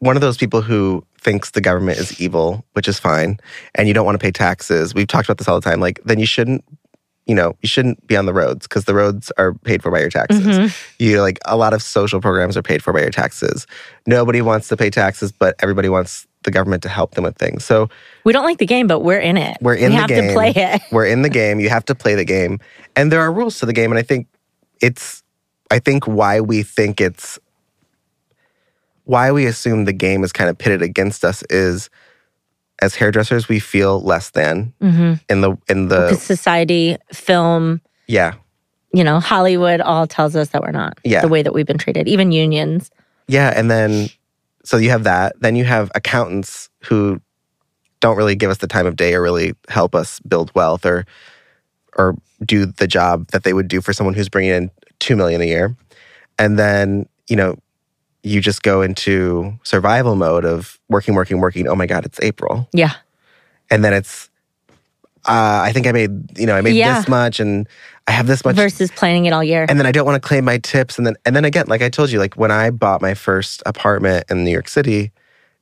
one 0.00 0.16
of 0.16 0.20
those 0.20 0.36
people 0.36 0.60
who 0.60 1.06
thinks 1.18 1.52
the 1.52 1.60
government 1.60 1.98
is 1.98 2.20
evil, 2.20 2.64
which 2.72 2.88
is 2.88 2.98
fine, 2.98 3.38
and 3.74 3.88
you 3.88 3.94
don't 3.94 4.04
want 4.04 4.18
to 4.18 4.22
pay 4.22 4.30
taxes, 4.30 4.94
we've 4.94 5.06
talked 5.06 5.26
about 5.26 5.38
this 5.38 5.48
all 5.48 5.58
the 5.58 5.68
time. 5.68 5.80
Like, 5.80 6.00
then 6.04 6.18
you 6.18 6.26
shouldn't, 6.26 6.64
you 7.30 7.36
know, 7.36 7.54
you 7.62 7.68
shouldn't 7.68 8.04
be 8.08 8.16
on 8.16 8.26
the 8.26 8.32
roads 8.34 8.66
because 8.66 8.86
the 8.86 8.94
roads 8.94 9.30
are 9.38 9.54
paid 9.54 9.84
for 9.84 9.92
by 9.92 10.00
your 10.00 10.10
taxes. 10.10 10.40
Mhm. 10.44 10.76
You 10.98 11.22
like 11.22 11.38
a 11.44 11.56
lot 11.56 11.72
of 11.72 11.80
social 11.80 12.20
programs 12.20 12.56
are 12.56 12.62
paid 12.62 12.82
for 12.82 12.92
by 12.92 13.02
your 13.02 13.10
taxes. 13.10 13.68
Nobody 14.04 14.42
wants 14.42 14.66
to 14.66 14.76
pay 14.76 14.90
taxes, 14.90 15.30
but 15.30 15.54
everybody 15.60 15.88
wants 15.88 16.26
the 16.42 16.50
government 16.50 16.82
to 16.82 16.88
help 16.88 17.14
them 17.14 17.22
with 17.22 17.36
things. 17.36 17.64
So 17.64 17.88
We 18.24 18.32
don't 18.32 18.42
like 18.44 18.58
the 18.58 18.66
game, 18.66 18.88
but 18.88 19.00
we're 19.04 19.20
in 19.20 19.36
it. 19.36 19.58
We're 19.60 19.76
in 19.76 19.90
we 19.90 19.94
the 19.94 20.00
have 20.00 20.08
game. 20.08 20.26
to 20.26 20.32
play 20.32 20.52
it. 20.56 20.82
we're 20.90 21.06
in 21.06 21.22
the 21.22 21.28
game. 21.28 21.60
You 21.60 21.68
have 21.68 21.84
to 21.84 21.94
play 21.94 22.16
the 22.16 22.24
game, 22.24 22.58
and 22.96 23.12
there 23.12 23.20
are 23.20 23.30
rules 23.32 23.60
to 23.60 23.66
the 23.66 23.72
game. 23.72 23.92
And 23.92 23.98
I 24.00 24.02
think 24.02 24.26
it's, 24.82 25.22
I 25.70 25.78
think 25.78 26.08
why 26.08 26.40
we 26.40 26.64
think 26.64 27.00
it's, 27.00 27.38
why 29.04 29.30
we 29.30 29.46
assume 29.46 29.84
the 29.84 29.92
game 29.92 30.24
is 30.24 30.32
kind 30.32 30.50
of 30.50 30.58
pitted 30.58 30.82
against 30.82 31.24
us 31.24 31.44
is, 31.48 31.90
as 32.82 32.94
hairdressers, 32.94 33.48
we 33.48 33.58
feel 33.60 34.00
less 34.00 34.30
than 34.30 34.72
hmm 34.80 35.14
in 35.28 35.40
the 35.40 35.56
in 35.68 35.88
the 35.88 36.14
society, 36.14 36.96
film, 37.12 37.80
yeah 38.06 38.34
you 38.92 39.04
know, 39.04 39.20
Hollywood 39.20 39.80
all 39.80 40.08
tells 40.08 40.34
us 40.34 40.48
that 40.48 40.62
we're 40.62 40.72
not 40.72 40.98
Yeah. 41.04 41.20
the 41.20 41.28
way 41.28 41.42
that 41.42 41.54
we've 41.54 41.64
been 41.66 41.78
treated, 41.78 42.08
even 42.08 42.32
unions. 42.32 42.90
yeah, 43.28 43.52
and 43.54 43.70
then 43.70 44.08
so 44.64 44.78
you 44.78 44.90
have 44.90 45.04
that. 45.04 45.40
Then 45.40 45.54
you 45.54 45.64
have 45.64 45.92
accountants 45.94 46.68
who 46.84 47.20
don't 48.00 48.16
really 48.16 48.34
give 48.34 48.50
us 48.50 48.58
the 48.58 48.66
time 48.66 48.86
of 48.86 48.96
day 48.96 49.14
or 49.14 49.22
really 49.22 49.52
help 49.68 49.94
us 49.94 50.18
build 50.20 50.50
wealth 50.56 50.84
or 50.84 51.06
or 51.96 52.16
do 52.44 52.66
the 52.66 52.86
job 52.88 53.28
that 53.28 53.44
they 53.44 53.52
would 53.52 53.68
do 53.68 53.80
for 53.80 53.92
someone 53.92 54.14
who's 54.14 54.28
bringing 54.28 54.52
in 54.52 54.70
2 54.98 55.14
million 55.16 55.40
a 55.40 55.44
year. 55.46 55.76
And 56.38 56.58
then, 56.58 57.06
you 57.28 57.36
know, 57.36 57.56
you 58.22 58.40
just 58.40 58.62
go 58.62 58.82
into 58.82 59.58
survival 59.62 60.14
mode 60.16 60.44
of 60.44 60.78
working 60.88 61.14
working 61.14 61.38
working. 61.40 61.66
Oh 61.68 61.74
my 61.74 61.86
god, 61.86 62.04
it's 62.04 62.20
April. 62.20 62.68
Yeah. 62.72 62.92
And 63.70 63.84
then 63.84 63.92
it's 63.94 64.28
uh, 65.26 65.60
I 65.62 65.72
think 65.72 65.86
I 65.86 65.92
made, 65.92 66.38
you 66.38 66.46
know, 66.46 66.54
I 66.56 66.60
made 66.62 66.74
Yeah. 66.76 66.96
this 66.98 67.08
much 67.08 67.40
and 67.40 67.68
I 68.08 68.12
have 68.12 68.26
this 68.26 68.42
much 68.44 68.56
Versus 68.56 68.90
planning 68.90 69.26
it 69.26 69.32
all 69.32 69.44
year. 69.44 69.66
and 69.68 69.78
then 69.78 69.86
I 69.86 69.92
don't 69.92 70.06
want 70.06 70.20
to 70.20 70.26
claim 70.26 70.44
my 70.44 70.58
tips. 70.58 70.96
And 70.98 71.06
then 71.06 71.16
and 71.26 71.36
then 71.36 71.44
again, 71.44 71.66
like 71.68 71.82
I 71.82 71.88
told 71.90 72.10
you, 72.10 72.18
like 72.18 72.34
when 72.34 72.50
I 72.50 72.70
bought 72.70 73.02
my 73.02 73.14
first 73.14 73.62
apartment 73.66 74.24
in 74.30 74.44
New 74.44 74.50
York 74.50 74.68
City, 74.68 75.00
it 75.04 75.12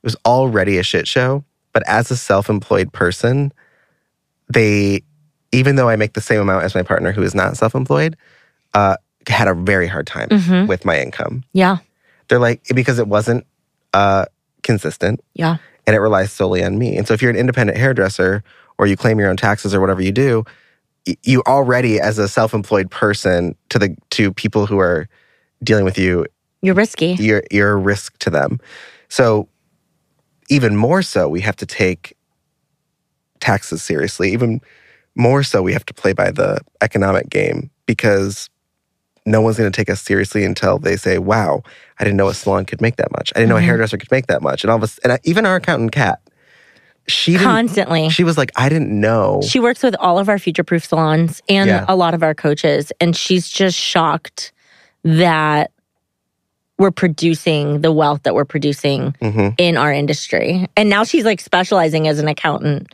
was 0.03 0.15
already 0.25 0.77
a 0.77 0.83
shit 0.83 1.07
show. 1.07 1.43
But 1.73 1.83
as 1.87 2.09
a 2.09 2.17
self-employed 2.17 2.93
person, 2.93 3.51
they, 4.51 5.03
even 5.51 5.75
though 5.75 5.89
I 5.89 5.95
make 5.97 6.13
the 6.13 6.21
same 6.21 6.39
amount 6.41 6.63
as 6.63 6.73
my 6.73 6.81
partner 6.83 7.11
who 7.11 7.21
is 7.21 7.35
not 7.35 7.55
self-employed, 7.57 8.15
uh, 8.73 8.95
had 9.27 9.47
a 9.47 9.53
very 9.53 9.87
hard 9.87 10.07
time 10.07 10.29
Mhm. 10.29 10.67
with 10.67 10.85
my 10.85 10.99
income. 10.99 11.43
yeah. 11.53 11.77
They're 12.29 12.39
like 12.39 12.63
because 12.73 12.99
it 12.99 13.07
wasn't 13.07 13.45
uh, 13.93 14.25
consistent 14.63 15.19
Yeah. 15.33 15.57
and 15.85 15.95
it 15.95 15.99
relies 15.99 16.31
solely 16.31 16.63
on 16.63 16.77
me. 16.77 16.95
And 16.97 17.07
so 17.07 17.13
if 17.13 17.21
you're 17.21 17.31
an 17.31 17.37
independent 17.37 17.77
hairdresser 17.77 18.43
or 18.77 18.87
you 18.87 18.95
claim 18.95 19.19
your 19.19 19.29
own 19.29 19.37
taxes 19.37 19.73
or 19.73 19.81
whatever 19.81 20.01
you 20.01 20.11
do, 20.11 20.43
you 21.23 21.41
already 21.47 21.99
as 21.99 22.17
a 22.19 22.27
self-employed 22.27 22.91
person 22.91 23.55
to 23.69 23.79
the 23.79 23.95
to 24.11 24.31
people 24.33 24.65
who 24.67 24.79
are 24.79 25.07
dealing 25.63 25.85
with 25.85 25.97
you 25.97 26.25
You're 26.61 26.75
risky. 26.75 27.15
you're 27.19 27.43
you're 27.51 27.71
a 27.71 27.77
risk 27.77 28.17
to 28.19 28.29
them. 28.29 28.59
So 29.09 29.49
even 30.49 30.75
more 30.75 31.01
so, 31.01 31.27
we 31.29 31.41
have 31.41 31.55
to 31.57 31.65
take 31.65 32.15
taxes 33.39 33.81
seriously. 33.81 34.31
Even 34.33 34.61
more 35.15 35.41
so, 35.43 35.61
we 35.61 35.73
have 35.73 35.85
to 35.85 35.93
play 35.93 36.13
by 36.13 36.31
the 36.31 36.59
economic 36.81 37.29
game 37.29 37.69
because 37.85 38.49
no 39.25 39.41
one's 39.41 39.57
going 39.57 39.71
to 39.71 39.75
take 39.75 39.89
us 39.89 40.01
seriously 40.01 40.43
until 40.43 40.79
they 40.79 40.95
say, 40.95 41.17
"Wow, 41.17 41.63
I 41.99 42.03
didn't 42.03 42.17
know 42.17 42.27
a 42.29 42.33
salon 42.33 42.65
could 42.65 42.81
make 42.81 42.95
that 42.97 43.11
much. 43.11 43.31
I 43.35 43.39
didn't 43.39 43.49
know 43.49 43.57
a 43.57 43.61
Mhm. 43.61 43.65
hairdresser 43.65 43.97
could 43.97 44.11
make 44.11 44.27
that 44.27 44.41
much." 44.41 44.63
And 44.63 44.71
all 44.71 44.77
of 44.77 44.83
us, 44.83 44.99
and 45.03 45.13
I, 45.13 45.19
even 45.23 45.45
our 45.45 45.55
accountant 45.57 45.91
Kat, 45.91 46.19
she 47.07 47.35
Constantly. 47.37 48.09
she 48.09 48.23
was 48.23 48.37
like, 48.37 48.51
"I 48.55 48.69
didn't 48.69 48.91
know." 48.91 49.41
She 49.47 49.59
works 49.59 49.81
with 49.83 49.95
all 49.99 50.19
of 50.19 50.29
our 50.29 50.37
future 50.39 50.63
proof 50.63 50.85
salons 50.85 51.41
and 51.49 51.67
Yeah. 51.69 51.85
a 51.87 51.95
lot 51.95 52.13
of 52.13 52.21
our 52.23 52.33
coaches. 52.35 52.91
And 53.01 53.15
she's 53.15 53.49
just 53.49 53.77
shocked 53.77 54.51
that 55.03 55.71
we're 56.77 56.91
producing 56.91 57.81
the 57.81 57.91
wealth 57.91 58.23
that 58.23 58.33
we're 58.35 58.45
producing 58.45 59.13
Mhm. 59.21 59.53
in 59.57 59.75
our 59.75 59.91
industry. 59.91 60.65
And 60.77 60.89
now 60.89 61.03
she's 61.03 61.25
like 61.25 61.41
specializing 61.41 62.07
as 62.07 62.19
an 62.19 62.27
accountant 62.29 62.87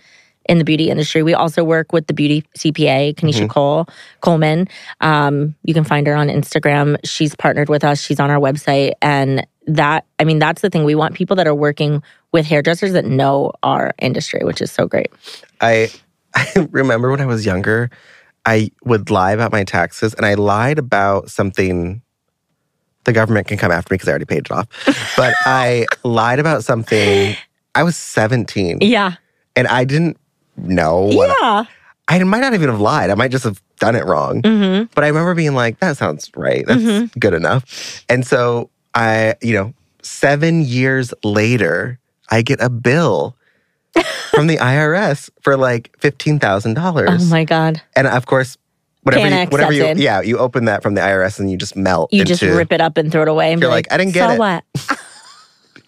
in 0.48 0.58
the 0.58 0.64
beauty 0.64 0.90
industry. 0.90 1.24
We 1.24 1.34
also 1.34 1.64
work 1.64 1.92
with 1.94 2.08
the 2.08 2.14
beauty 2.14 2.44
CPA, 2.56 3.14
Kanisha 3.16 3.44
Mhm. 3.46 3.50
Cole 3.50 3.88
Coleman. 4.22 4.68
Um, 5.02 5.56
you 5.64 5.74
can 5.74 5.84
find 5.84 6.06
her 6.08 6.16
on 6.16 6.28
Instagram. 6.28 6.98
She's 7.04 7.36
partnered 7.36 7.70
with 7.70 7.84
us. 7.84 8.02
She's 8.02 8.20
on 8.20 8.30
our 8.30 8.40
website. 8.40 8.92
And 9.02 9.46
that, 9.68 10.06
I 10.20 10.24
mean, 10.24 10.40
that's 10.40 10.62
the 10.62 10.70
thing. 10.70 10.84
We 10.84 10.96
want 10.96 11.16
people 11.16 11.36
that 11.38 11.48
are 11.48 11.56
working 11.56 12.04
with 12.32 12.46
hairdressers 12.46 12.94
that 12.94 13.06
know 13.06 13.52
our 13.64 13.94
industry, 14.00 14.42
which 14.44 14.62
is 14.62 14.72
so 14.72 14.88
great. 14.88 15.12
I 15.62 15.90
I 16.36 16.68
remember 16.72 17.10
when 17.12 17.22
I 17.22 17.26
was 17.26 17.46
younger, 17.46 17.90
I 18.46 18.70
would 18.84 19.10
lie 19.10 19.32
about 19.32 19.52
my 19.52 19.64
taxes, 19.64 20.14
and 20.14 20.26
I 20.26 20.34
lied 20.36 20.78
about 20.78 21.32
something. 21.32 22.02
The 23.06 23.14
government 23.14 23.48
can 23.48 23.58
come 23.58 23.72
after 23.72 23.94
me 23.94 23.96
because 23.96 24.10
I 24.10 24.12
already 24.12 24.26
paid 24.26 24.40
it 24.40 24.52
off. 24.52 24.68
But 25.16 25.34
I 25.46 25.86
lied 26.04 26.40
about 26.40 26.64
something. 26.64 27.36
I 27.74 27.84
was 27.84 27.96
17, 27.96 28.80
Yeah. 28.82 29.14
and 29.56 29.68
I 29.68 29.86
didn't 29.86 30.18
know 30.58 31.10
Yeah. 31.12 31.66
I 32.08 32.24
might 32.24 32.42
not 32.42 32.54
even 32.54 32.70
have 32.70 32.80
lied. 32.80 33.10
I 33.10 33.16
might 33.16 33.32
just 33.32 33.44
have 33.46 33.62
done 33.80 33.96
it 33.96 34.06
wrong. 34.06 34.42
hmm 34.44 34.84
But 34.94 35.04
I 35.04 35.08
remember 35.08 35.34
being 35.34 35.56
like, 35.56 35.80
that 35.80 35.98
sounds 35.98 36.30
right. 36.36 36.64
That's 36.68 36.82
Mhm. 36.84 37.20
good 37.20 37.34
enough. 37.34 38.04
And 38.10 38.26
so 38.26 38.70
I, 38.94 39.36
you 39.42 39.54
know, 39.54 39.74
seven 40.04 40.62
years 40.64 41.14
later, 41.24 41.98
I 42.30 42.44
get 42.44 42.62
a 42.62 42.70
bill 42.70 43.36
from 44.32 44.48
the 44.48 44.58
IRS 44.58 45.30
for 45.42 45.58
like 45.58 45.96
$15,000. 46.00 47.06
Oh 47.22 47.26
my 47.26 47.44
God. 47.44 47.82
And 47.96 48.06
of 48.08 48.26
course, 48.28 48.58
whatever, 49.04 49.28
you, 49.28 49.46
whatever 49.48 49.74
you, 49.74 49.94
yeah, 49.96 50.22
you 50.22 50.38
open 50.38 50.66
that 50.66 50.84
from 50.84 50.94
the 50.94 51.02
IRS 51.02 51.40
and 51.40 51.50
you 51.50 51.58
just 51.58 51.76
melt. 51.76 52.14
You 52.14 52.22
into, 52.22 52.34
just 52.36 52.44
rip 52.44 52.72
it 52.72 52.82
up 52.82 52.98
and 52.98 53.12
throw 53.12 53.24
it 53.24 53.28
away 53.28 53.52
and 53.52 53.62
You're 53.62 53.70
be 53.72 53.74
like, 53.76 53.92
"I 53.92 53.98
didn't 53.98 54.14
get 54.14 54.30
it. 54.30 54.30
so 54.30 54.34
it." 54.36 54.40
what? 54.40 54.64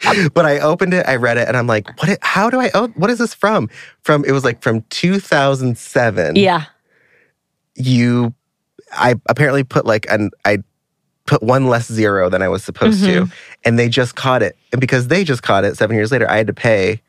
But 0.34 0.46
I 0.46 0.60
opened 0.60 0.94
it, 0.94 1.06
I 1.08 1.16
read 1.16 1.38
it, 1.38 1.48
and 1.48 1.56
I'm 1.58 1.68
like, 1.68 1.88
what? 2.00 2.10
it- 2.10 2.20
How 2.22 2.50
do 2.50 2.60
I? 2.60 2.70
Oh, 2.74 2.88
what 2.96 3.10
is 3.10 3.20
this 3.20 3.34
from? 3.34 3.70
From 4.02 4.24
it 4.26 4.32
was 4.32 4.44
like 4.44 4.62
from 4.62 4.82
2007. 4.90 6.36
Yeah. 6.36 6.66
you 7.76 8.34
I 8.94 9.16
apparently 9.28 9.64
put 9.64 9.86
like 9.86 10.06
an 10.10 10.32
I 10.46 10.60
put 11.26 11.44
one 11.44 11.68
less 11.68 11.92
zero 11.92 12.30
than 12.30 12.42
I 12.42 12.48
was 12.48 12.64
supposed 12.64 13.04
to. 13.04 13.24
Mm-hmm. 13.24 13.32
And 13.66 13.78
they 13.78 13.90
just 13.90 14.16
caught 14.16 14.42
it. 14.42 14.56
And 14.72 14.80
because 14.80 15.10
they 15.10 15.24
just 15.26 15.44
caught 15.44 15.66
it 15.66 15.76
seven 15.78 15.96
years 15.96 16.12
later, 16.12 16.30
I 16.30 16.38
had 16.38 16.48
to 16.48 16.54
pay 16.54 17.02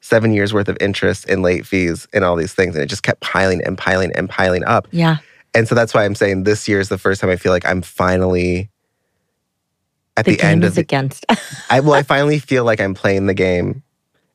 seven 0.00 0.32
years 0.34 0.52
worth 0.52 0.68
of 0.68 0.76
interest 0.80 1.26
and 1.28 1.42
late 1.42 1.64
fees 1.64 2.08
and 2.12 2.24
all 2.24 2.34
these 2.34 2.52
things. 2.52 2.74
And 2.74 2.82
it 2.82 2.88
just 2.88 3.04
kept 3.04 3.20
piling 3.20 3.62
and 3.64 3.78
piling 3.78 4.10
and 4.16 4.28
piling 4.28 4.64
up. 4.64 4.88
Yeah. 4.90 5.18
And 5.54 5.68
so 5.68 5.76
that's 5.76 5.94
why 5.94 6.04
I'm 6.04 6.16
saying 6.16 6.42
this 6.42 6.66
year 6.66 6.80
is 6.80 6.88
the 6.88 6.98
first 6.98 7.20
time 7.20 7.30
I 7.30 7.36
feel 7.36 7.52
like 7.52 7.64
I'm 7.64 7.82
finally 7.82 8.68
at 10.16 10.24
The, 10.24 10.32
the, 10.32 10.36
game 10.38 10.50
end 10.50 10.64
of 10.64 10.68
is 10.70 10.74
the, 10.76 10.82
against. 10.82 11.24
I 11.70 11.80
well, 11.80 11.94
I 11.94 12.02
finally 12.14 12.38
feel 12.38 12.64
like 12.64 12.80
I'm 12.80 12.94
playing 12.94 13.26
the 13.26 13.34
game 13.34 13.82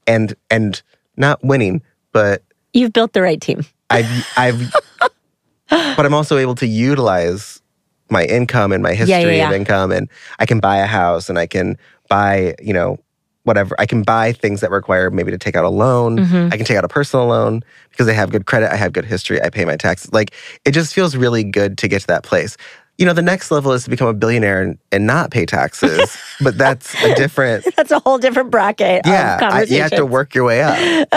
and 0.05 0.35
and 0.49 0.81
not 1.15 1.43
winning, 1.43 1.81
but 2.11 2.43
You've 2.73 2.93
built 2.93 3.13
the 3.13 3.21
right 3.21 3.39
team. 3.41 3.65
I've 3.89 4.27
I've 4.37 4.73
but 5.69 6.05
I'm 6.05 6.13
also 6.13 6.37
able 6.37 6.55
to 6.55 6.67
utilize 6.67 7.61
my 8.09 8.23
income 8.23 8.71
and 8.71 8.81
my 8.81 8.91
yeah, 8.91 8.95
history 8.95 9.37
yeah. 9.37 9.49
of 9.49 9.55
income 9.55 9.91
and 9.91 10.09
I 10.39 10.45
can 10.45 10.59
buy 10.59 10.77
a 10.77 10.85
house 10.85 11.29
and 11.29 11.37
I 11.37 11.45
can 11.45 11.77
buy, 12.07 12.55
you 12.61 12.73
know, 12.73 12.99
whatever. 13.43 13.75
I 13.79 13.85
can 13.85 14.03
buy 14.03 14.31
things 14.33 14.61
that 14.61 14.71
require 14.71 15.09
maybe 15.09 15.31
to 15.31 15.37
take 15.37 15.55
out 15.55 15.65
a 15.65 15.69
loan. 15.69 16.17
Mhm. 16.19 16.53
I 16.53 16.57
can 16.57 16.65
take 16.65 16.77
out 16.77 16.83
a 16.85 16.89
personal 16.89 17.27
loan 17.27 17.63
because 17.89 18.07
I 18.07 18.13
have 18.13 18.29
good 18.29 18.45
credit, 18.45 18.71
I 18.71 18.75
have 18.75 18.93
good 18.93 19.05
history, 19.05 19.41
I 19.41 19.49
pay 19.49 19.65
my 19.65 19.75
taxes. 19.75 20.13
Like 20.13 20.31
it 20.65 20.71
just 20.71 20.93
feels 20.93 21.15
really 21.15 21.43
good 21.43 21.77
to 21.79 21.87
get 21.87 22.01
to 22.01 22.07
that 22.07 22.23
place. 22.23 22.57
You 22.97 23.05
know, 23.05 23.13
the 23.13 23.21
next 23.21 23.51
level 23.51 23.73
is 23.73 23.83
to 23.83 23.89
become 23.89 24.07
a 24.07 24.13
billionaire 24.13 24.61
and, 24.61 24.77
and 24.91 25.05
not 25.05 25.29
pay 25.31 25.45
taxes, 25.45 26.17
but 26.41 26.57
that's 26.57 26.95
a 27.03 27.13
different 27.15 27.65
That's 27.75 27.91
a 27.91 27.99
whole 27.99 28.17
different 28.17 28.49
bracket 28.49 29.03
yeah, 29.05 29.35
of 29.35 29.43
I- 29.43 29.63
you 29.63 29.81
have 29.81 29.91
to 29.91 30.05
work 30.05 30.33
your 30.33 30.45
way 30.45 30.61
up. 30.61 31.07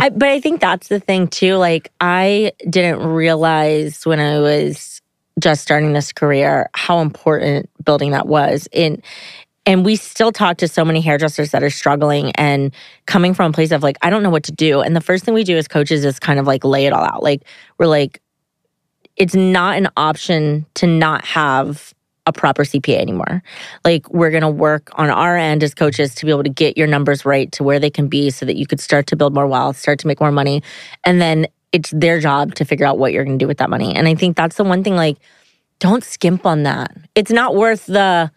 I, 0.00 0.10
but 0.10 0.28
I 0.28 0.40
think 0.40 0.60
that's 0.60 0.88
the 0.88 1.00
thing 1.00 1.28
too. 1.28 1.54
Like 1.54 1.92
I 2.00 2.52
didn't 2.68 3.04
realize 3.04 4.04
when 4.06 4.20
I 4.20 4.38
was 4.38 5.00
just 5.40 5.62
starting 5.62 5.92
this 5.92 6.12
career 6.12 6.68
how 6.74 7.00
important 7.00 7.70
building 7.84 8.10
that 8.12 8.26
was. 8.26 8.68
In 8.72 9.02
and 9.66 9.84
we 9.84 9.96
still 9.96 10.32
talk 10.32 10.56
to 10.58 10.66
so 10.66 10.82
many 10.82 11.02
hairdressers 11.02 11.50
that 11.50 11.62
are 11.62 11.70
struggling 11.70 12.32
and 12.32 12.74
coming 13.06 13.34
from 13.34 13.50
a 13.50 13.52
place 13.52 13.70
of 13.70 13.82
like 13.82 13.98
I 14.02 14.10
don't 14.10 14.22
know 14.22 14.30
what 14.30 14.44
to 14.44 14.52
do. 14.52 14.80
And 14.80 14.96
the 14.96 15.00
first 15.00 15.24
thing 15.24 15.34
we 15.34 15.44
do 15.44 15.56
as 15.56 15.68
coaches 15.68 16.04
is 16.04 16.18
kind 16.18 16.38
of 16.38 16.46
like 16.46 16.64
lay 16.64 16.86
it 16.86 16.92
all 16.92 17.04
out. 17.04 17.22
Like 17.22 17.42
we're 17.76 17.86
like, 17.86 18.22
it's 19.18 19.34
not 19.34 19.76
an 19.76 19.88
option 19.96 20.64
to 20.74 20.86
not 20.86 21.24
have 21.24 21.92
a 22.26 22.32
proper 22.32 22.62
CPA 22.62 23.00
anymore. 23.00 23.42
Like 23.84 24.08
we're 24.10 24.30
going 24.30 24.42
to 24.42 24.50
work 24.50 24.90
on 24.92 25.10
our 25.10 25.36
end 25.36 25.62
as 25.62 25.74
coaches 25.74 26.14
to 26.16 26.26
be 26.26 26.30
able 26.30 26.44
to 26.44 26.50
get 26.50 26.76
your 26.76 26.86
numbers 26.86 27.24
right 27.24 27.50
to 27.52 27.64
where 27.64 27.80
they 27.80 27.90
can 27.90 28.06
be 28.06 28.30
so 28.30 28.46
that 28.46 28.56
you 28.56 28.66
could 28.66 28.80
start 28.80 29.06
to 29.08 29.16
build 29.16 29.34
more 29.34 29.46
wealth, 29.46 29.78
start 29.78 29.98
to 30.00 30.06
make 30.06 30.20
more 30.20 30.30
money. 30.30 30.62
And 31.04 31.20
then 31.20 31.46
it's 31.72 31.90
their 31.90 32.20
job 32.20 32.54
to 32.56 32.64
figure 32.64 32.86
out 32.86 32.98
what 32.98 33.12
you're 33.12 33.24
going 33.24 33.38
to 33.38 33.42
do 33.42 33.48
with 33.48 33.58
that 33.58 33.70
money. 33.70 33.94
And 33.94 34.06
I 34.06 34.14
think 34.14 34.36
that's 34.36 34.56
the 34.56 34.64
one 34.64 34.84
thing 34.84 34.94
like 34.94 35.16
don't 35.80 36.04
skimp 36.04 36.44
on 36.44 36.64
that. 36.64 36.94
It's 37.14 37.30
not 37.30 37.54
worth 37.54 37.86
the 37.86 38.30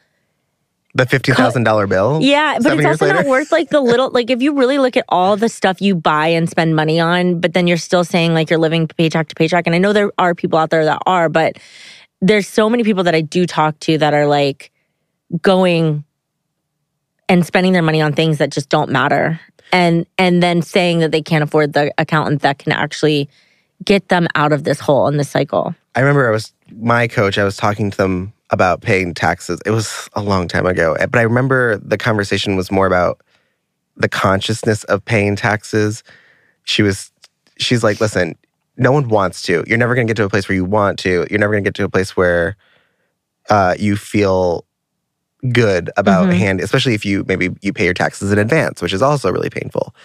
The 0.94 1.06
fifty 1.06 1.32
thousand 1.32 1.64
dollar 1.64 1.88
bill. 1.88 2.20
yeah, 2.22 2.58
but 2.62 2.78
it's 2.78 2.86
also 2.86 3.08
not 3.08 3.26
worth 3.26 3.52
like 3.52 3.70
the 3.70 3.80
little 3.80 4.10
like 4.12 4.30
if 4.30 4.42
you 4.42 4.58
really 4.58 4.78
look 4.78 4.98
at 4.98 5.06
all 5.08 5.38
the 5.38 5.48
stuff 5.48 5.82
you 5.82 5.96
buy 5.96 6.28
and 6.28 6.50
spend 6.50 6.76
money 6.76 7.00
on, 7.00 7.40
but 7.40 7.54
then 7.54 7.66
you're 7.66 7.78
still 7.78 8.04
saying 8.04 8.34
like 8.34 8.50
you're 8.50 8.60
living 8.60 8.88
paycheck 8.88 9.30
to 9.30 9.36
paycheck. 9.36 9.68
And 9.68 9.76
I 9.76 9.78
know 9.78 9.94
there 9.94 10.12
are 10.18 10.36
people 10.36 10.60
out 10.60 10.70
there 10.70 10.84
that 10.86 11.02
are, 11.06 11.30
but 11.30 11.58
there's 12.22 12.48
so 12.48 12.70
many 12.70 12.84
people 12.84 13.04
that 13.04 13.16
I 13.16 13.22
do 13.22 13.46
talk 13.46 13.80
to 13.82 13.98
that 14.00 14.14
are 14.14 14.28
like 14.28 14.72
going 15.42 16.04
and 17.30 17.46
spending 17.46 17.72
their 17.72 17.82
money 17.82 18.02
on 18.02 18.12
things 18.12 18.40
that 18.40 18.52
just 18.52 18.68
don't 18.68 18.92
matter. 18.92 19.40
And 19.72 20.06
and 20.18 20.44
then 20.44 20.62
saying 20.62 21.00
that 21.00 21.12
they 21.12 21.22
can't 21.22 21.44
afford 21.44 21.72
the 21.72 21.94
accountant 21.98 22.42
that 22.42 22.60
can 22.60 22.74
actually 22.74 23.30
get 23.86 24.10
them 24.10 24.28
out 24.36 24.52
of 24.52 24.66
this 24.66 24.82
hole 24.82 25.08
in 25.08 25.16
this 25.16 25.30
cycle. 25.30 25.74
I 25.96 26.02
remember 26.02 26.28
I 26.28 26.32
was 26.32 26.54
my 26.76 27.08
coach. 27.08 27.38
I 27.38 27.46
was 27.46 27.56
talking 27.56 27.92
to 27.92 27.98
them 27.98 28.34
about 28.52 28.82
paying 28.82 29.14
taxes. 29.14 29.60
It 29.66 29.72
was 29.72 30.10
a 30.14 30.22
long 30.22 30.48
time 30.48 30.66
ago, 30.66 30.96
but 31.00 31.18
I 31.18 31.24
remember 31.24 31.78
the 31.78 31.98
conversation 31.98 32.56
was 32.56 32.72
more 32.72 32.86
about 32.88 33.22
the 33.98 34.10
consciousness 34.10 34.84
of 34.86 35.04
paying 35.06 35.36
taxes. 35.36 36.04
She 36.64 36.82
was, 36.84 37.12
she's 37.58 37.84
like, 37.84 38.00
listen, 38.02 38.36
no 38.78 38.92
one 38.92 39.10
wants 39.10 39.42
to. 39.44 39.64
You're 39.68 39.78
never 39.78 39.96
going 39.96 40.08
to 40.08 40.12
get 40.12 40.18
to 40.18 40.26
a 40.26 40.30
place 40.30 40.48
where 40.50 40.56
you 40.56 40.66
want 40.66 41.00
to. 41.00 41.26
You're 41.30 41.40
never 41.40 41.54
going 41.54 41.64
to 41.64 41.68
get 41.70 41.76
to 41.76 41.86
a 41.86 41.90
place 41.90 42.16
where 42.18 42.56
uh, 43.50 43.76
you 43.80 43.96
feel 43.96 44.66
good 45.52 45.90
about 45.98 46.30
Mhm. 46.30 46.34
hand, 46.34 46.62
especially 46.62 46.94
if 46.94 47.06
you 47.06 47.26
maybe 47.28 47.50
you 47.62 47.74
pay 47.74 47.86
your 47.86 47.94
taxes 47.94 48.32
in 48.32 48.38
advance, 48.38 48.82
which 48.82 48.94
is 48.94 49.02
also 49.02 49.32
really 49.32 49.50
painful. 49.50 49.96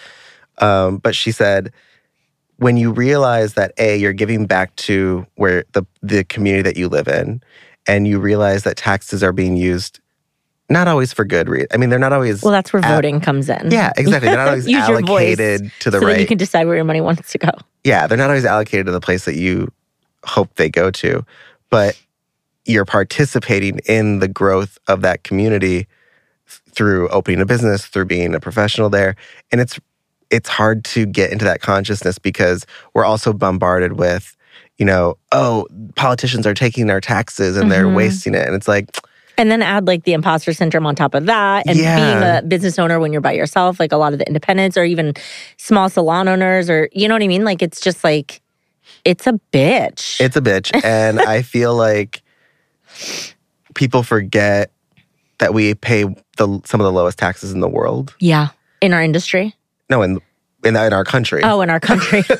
Um, 0.59 0.97
but 0.97 1.15
she 1.15 1.31
said, 1.31 1.71
when 2.57 2.75
you 2.77 2.91
realize 2.91 3.53
that 3.53 3.71
a 3.77 3.97
you're 3.97 4.13
giving 4.13 4.47
back 4.47 4.75
to 4.77 5.25
where 5.35 5.63
the 5.73 5.83
the 6.01 6.23
community 6.23 6.63
that 6.63 6.77
you 6.77 6.87
live 6.89 7.07
in, 7.07 7.41
and 7.87 8.07
you 8.07 8.19
realize 8.19 8.63
that 8.63 8.77
taxes 8.77 9.23
are 9.23 9.33
being 9.33 9.55
used 9.57 9.99
not 10.69 10.87
always 10.87 11.13
for 11.13 11.23
good 11.23 11.47
reason. 11.47 11.67
I 11.71 11.77
mean, 11.77 11.89
they're 11.89 11.97
not 11.97 12.11
always. 12.11 12.41
Well, 12.41 12.51
that's 12.51 12.73
where 12.73 12.83
At- 12.83 12.93
voting 12.93 13.21
comes 13.21 13.47
in. 13.49 13.71
yeah, 13.71 13.93
exactly. 13.95 14.27
They're 14.27 14.37
not 14.37 14.49
always 14.49 14.67
Use 14.67 14.85
your 14.87 14.99
voice 15.01 15.09
allocated 15.39 15.71
to 15.79 15.89
the 15.89 15.99
so 16.01 16.05
right. 16.07 16.19
you 16.19 16.27
can 16.27 16.37
decide 16.37 16.65
where 16.65 16.75
your 16.75 16.83
money 16.83 16.99
wants 16.99 17.31
to 17.31 17.37
go. 17.37 17.49
yeah, 17.85 18.05
they're 18.05 18.17
not 18.17 18.29
always 18.29 18.43
allocated 18.45 18.85
to 18.87 18.91
the 18.91 18.99
place 18.99 19.23
that 19.25 19.35
you 19.35 19.71
hope 20.25 20.53
they 20.55 20.69
go 20.69 20.91
to, 20.91 21.25
but 21.69 21.97
you're 22.65 22.83
participating 22.85 23.79
in 23.85 24.19
the 24.19 24.27
growth 24.27 24.77
of 24.87 25.01
that 25.01 25.23
community 25.23 25.87
through 26.71 27.07
opening 27.09 27.39
a 27.39 27.45
business, 27.45 27.85
through 27.85 28.05
being 28.05 28.35
a 28.35 28.39
professional 28.41 28.89
there. 28.89 29.15
And 29.51 29.61
it's 29.61 29.79
it's 30.29 30.49
hard 30.49 30.83
to 30.83 31.05
get 31.05 31.31
into 31.31 31.45
that 31.45 31.61
consciousness 31.61 32.19
because 32.19 32.65
we're 32.93 33.05
also 33.05 33.31
bombarded 33.31 33.93
with, 33.93 34.35
you 34.77 34.85
know, 34.85 35.17
oh, 35.31 35.67
politicians 35.95 36.45
are 36.45 36.53
taking 36.53 36.89
our 36.89 37.01
taxes 37.01 37.57
and 37.57 37.71
they're 37.71 37.85
Mhm. 37.85 37.95
wasting 37.95 38.35
it. 38.35 38.45
And 38.45 38.55
it's 38.55 38.67
like, 38.67 38.95
And 39.39 39.51
then 39.51 39.61
add 39.61 39.85
like 39.87 40.03
the 40.03 40.13
imposter 40.13 40.51
syndrome 40.53 40.85
on 40.87 40.95
top 40.95 41.13
of 41.13 41.25
that. 41.27 41.67
And 41.67 41.77
Yeah. 41.77 41.95
being 41.95 42.23
a 42.23 42.41
business 42.47 42.79
owner 42.79 42.99
when 42.99 43.11
you're 43.11 43.21
by 43.21 43.33
yourself, 43.33 43.79
like 43.79 43.91
a 43.91 43.97
lot 43.97 44.13
of 44.13 44.19
the 44.19 44.25
independents 44.27 44.77
or 44.77 44.83
even 44.83 45.13
small 45.57 45.89
salon 45.89 46.27
owners, 46.27 46.69
or 46.69 46.89
you 46.91 47.07
know 47.07 47.13
what 47.15 47.21
I 47.23 47.27
mean? 47.27 47.43
Like 47.45 47.61
it's 47.61 47.79
just 47.79 48.03
like 48.03 48.41
it's 49.05 49.27
a 49.27 49.33
bitch. 49.53 50.19
It's 50.19 50.35
a 50.35 50.41
bitch. 50.41 50.71
And 50.83 51.19
I 51.21 51.41
feel 51.43 51.75
like 51.75 52.21
people 53.75 54.03
forget 54.03 54.71
that 55.39 55.53
we 55.53 55.75
pay 55.75 56.03
the 56.37 56.61
some 56.65 56.79
of 56.81 56.85
the 56.85 56.91
lowest 56.91 57.17
taxes 57.19 57.51
in 57.51 57.59
the 57.59 57.69
world. 57.69 58.15
yeah. 58.19 58.49
In 58.81 58.93
our 58.93 59.01
industry. 59.01 59.55
No, 59.89 60.01
in 60.03 60.19
in, 60.67 60.75
in 60.75 60.93
our 60.93 61.03
country. 61.03 61.41
Oh, 61.43 61.61
in 61.61 61.69
our 61.69 61.79
country. 61.79 62.23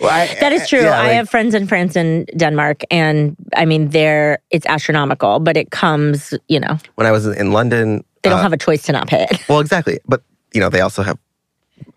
Well, 0.00 0.10
I- 0.10 0.36
that 0.40 0.52
is 0.52 0.68
true. 0.68 0.80
yeah, 0.82 1.00
I 1.00 1.06
like- 1.06 1.12
have 1.12 1.28
friends 1.30 1.54
in 1.54 1.66
France 1.66 1.96
and 1.96 2.26
Denmark, 2.36 2.82
and 2.90 3.36
I 3.56 3.64
mean, 3.64 3.88
they're 3.90 4.38
it's 4.50 4.66
astronomical, 4.66 5.40
but 5.40 5.56
it 5.56 5.70
comes, 5.70 6.34
you 6.48 6.60
know, 6.60 6.78
when 6.96 7.06
I 7.06 7.10
was 7.12 7.26
in 7.26 7.52
London. 7.52 8.04
they 8.22 8.30
don't 8.30 8.38
uh, 8.38 8.42
have 8.42 8.52
a 8.52 8.56
choice 8.58 8.82
to 8.86 8.92
not 8.92 9.08
pay 9.08 9.26
it. 9.30 9.48
well, 9.48 9.60
exactly. 9.60 9.98
But 10.06 10.22
you 10.54 10.60
know, 10.60 10.70
they 10.70 10.80
also 10.80 11.02
have 11.02 11.18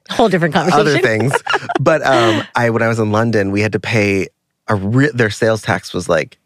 Whole 0.10 0.29
different 0.29 0.53
conversation. 0.53 0.88
other 0.88 1.00
things. 1.00 1.31
but 1.79 2.01
um, 2.05 2.43
I 2.55 2.70
when 2.70 2.81
I 2.81 2.88
was 2.88 3.00
in 3.00 3.12
London, 3.12 3.51
we 3.51 3.62
had 3.62 3.72
to 3.74 3.79
pay 3.79 4.27
a 4.67 4.75
re- 4.75 5.12
their 5.13 5.29
sales 5.29 5.62
tax 5.62 5.93
was 5.93 6.10
like 6.10 6.38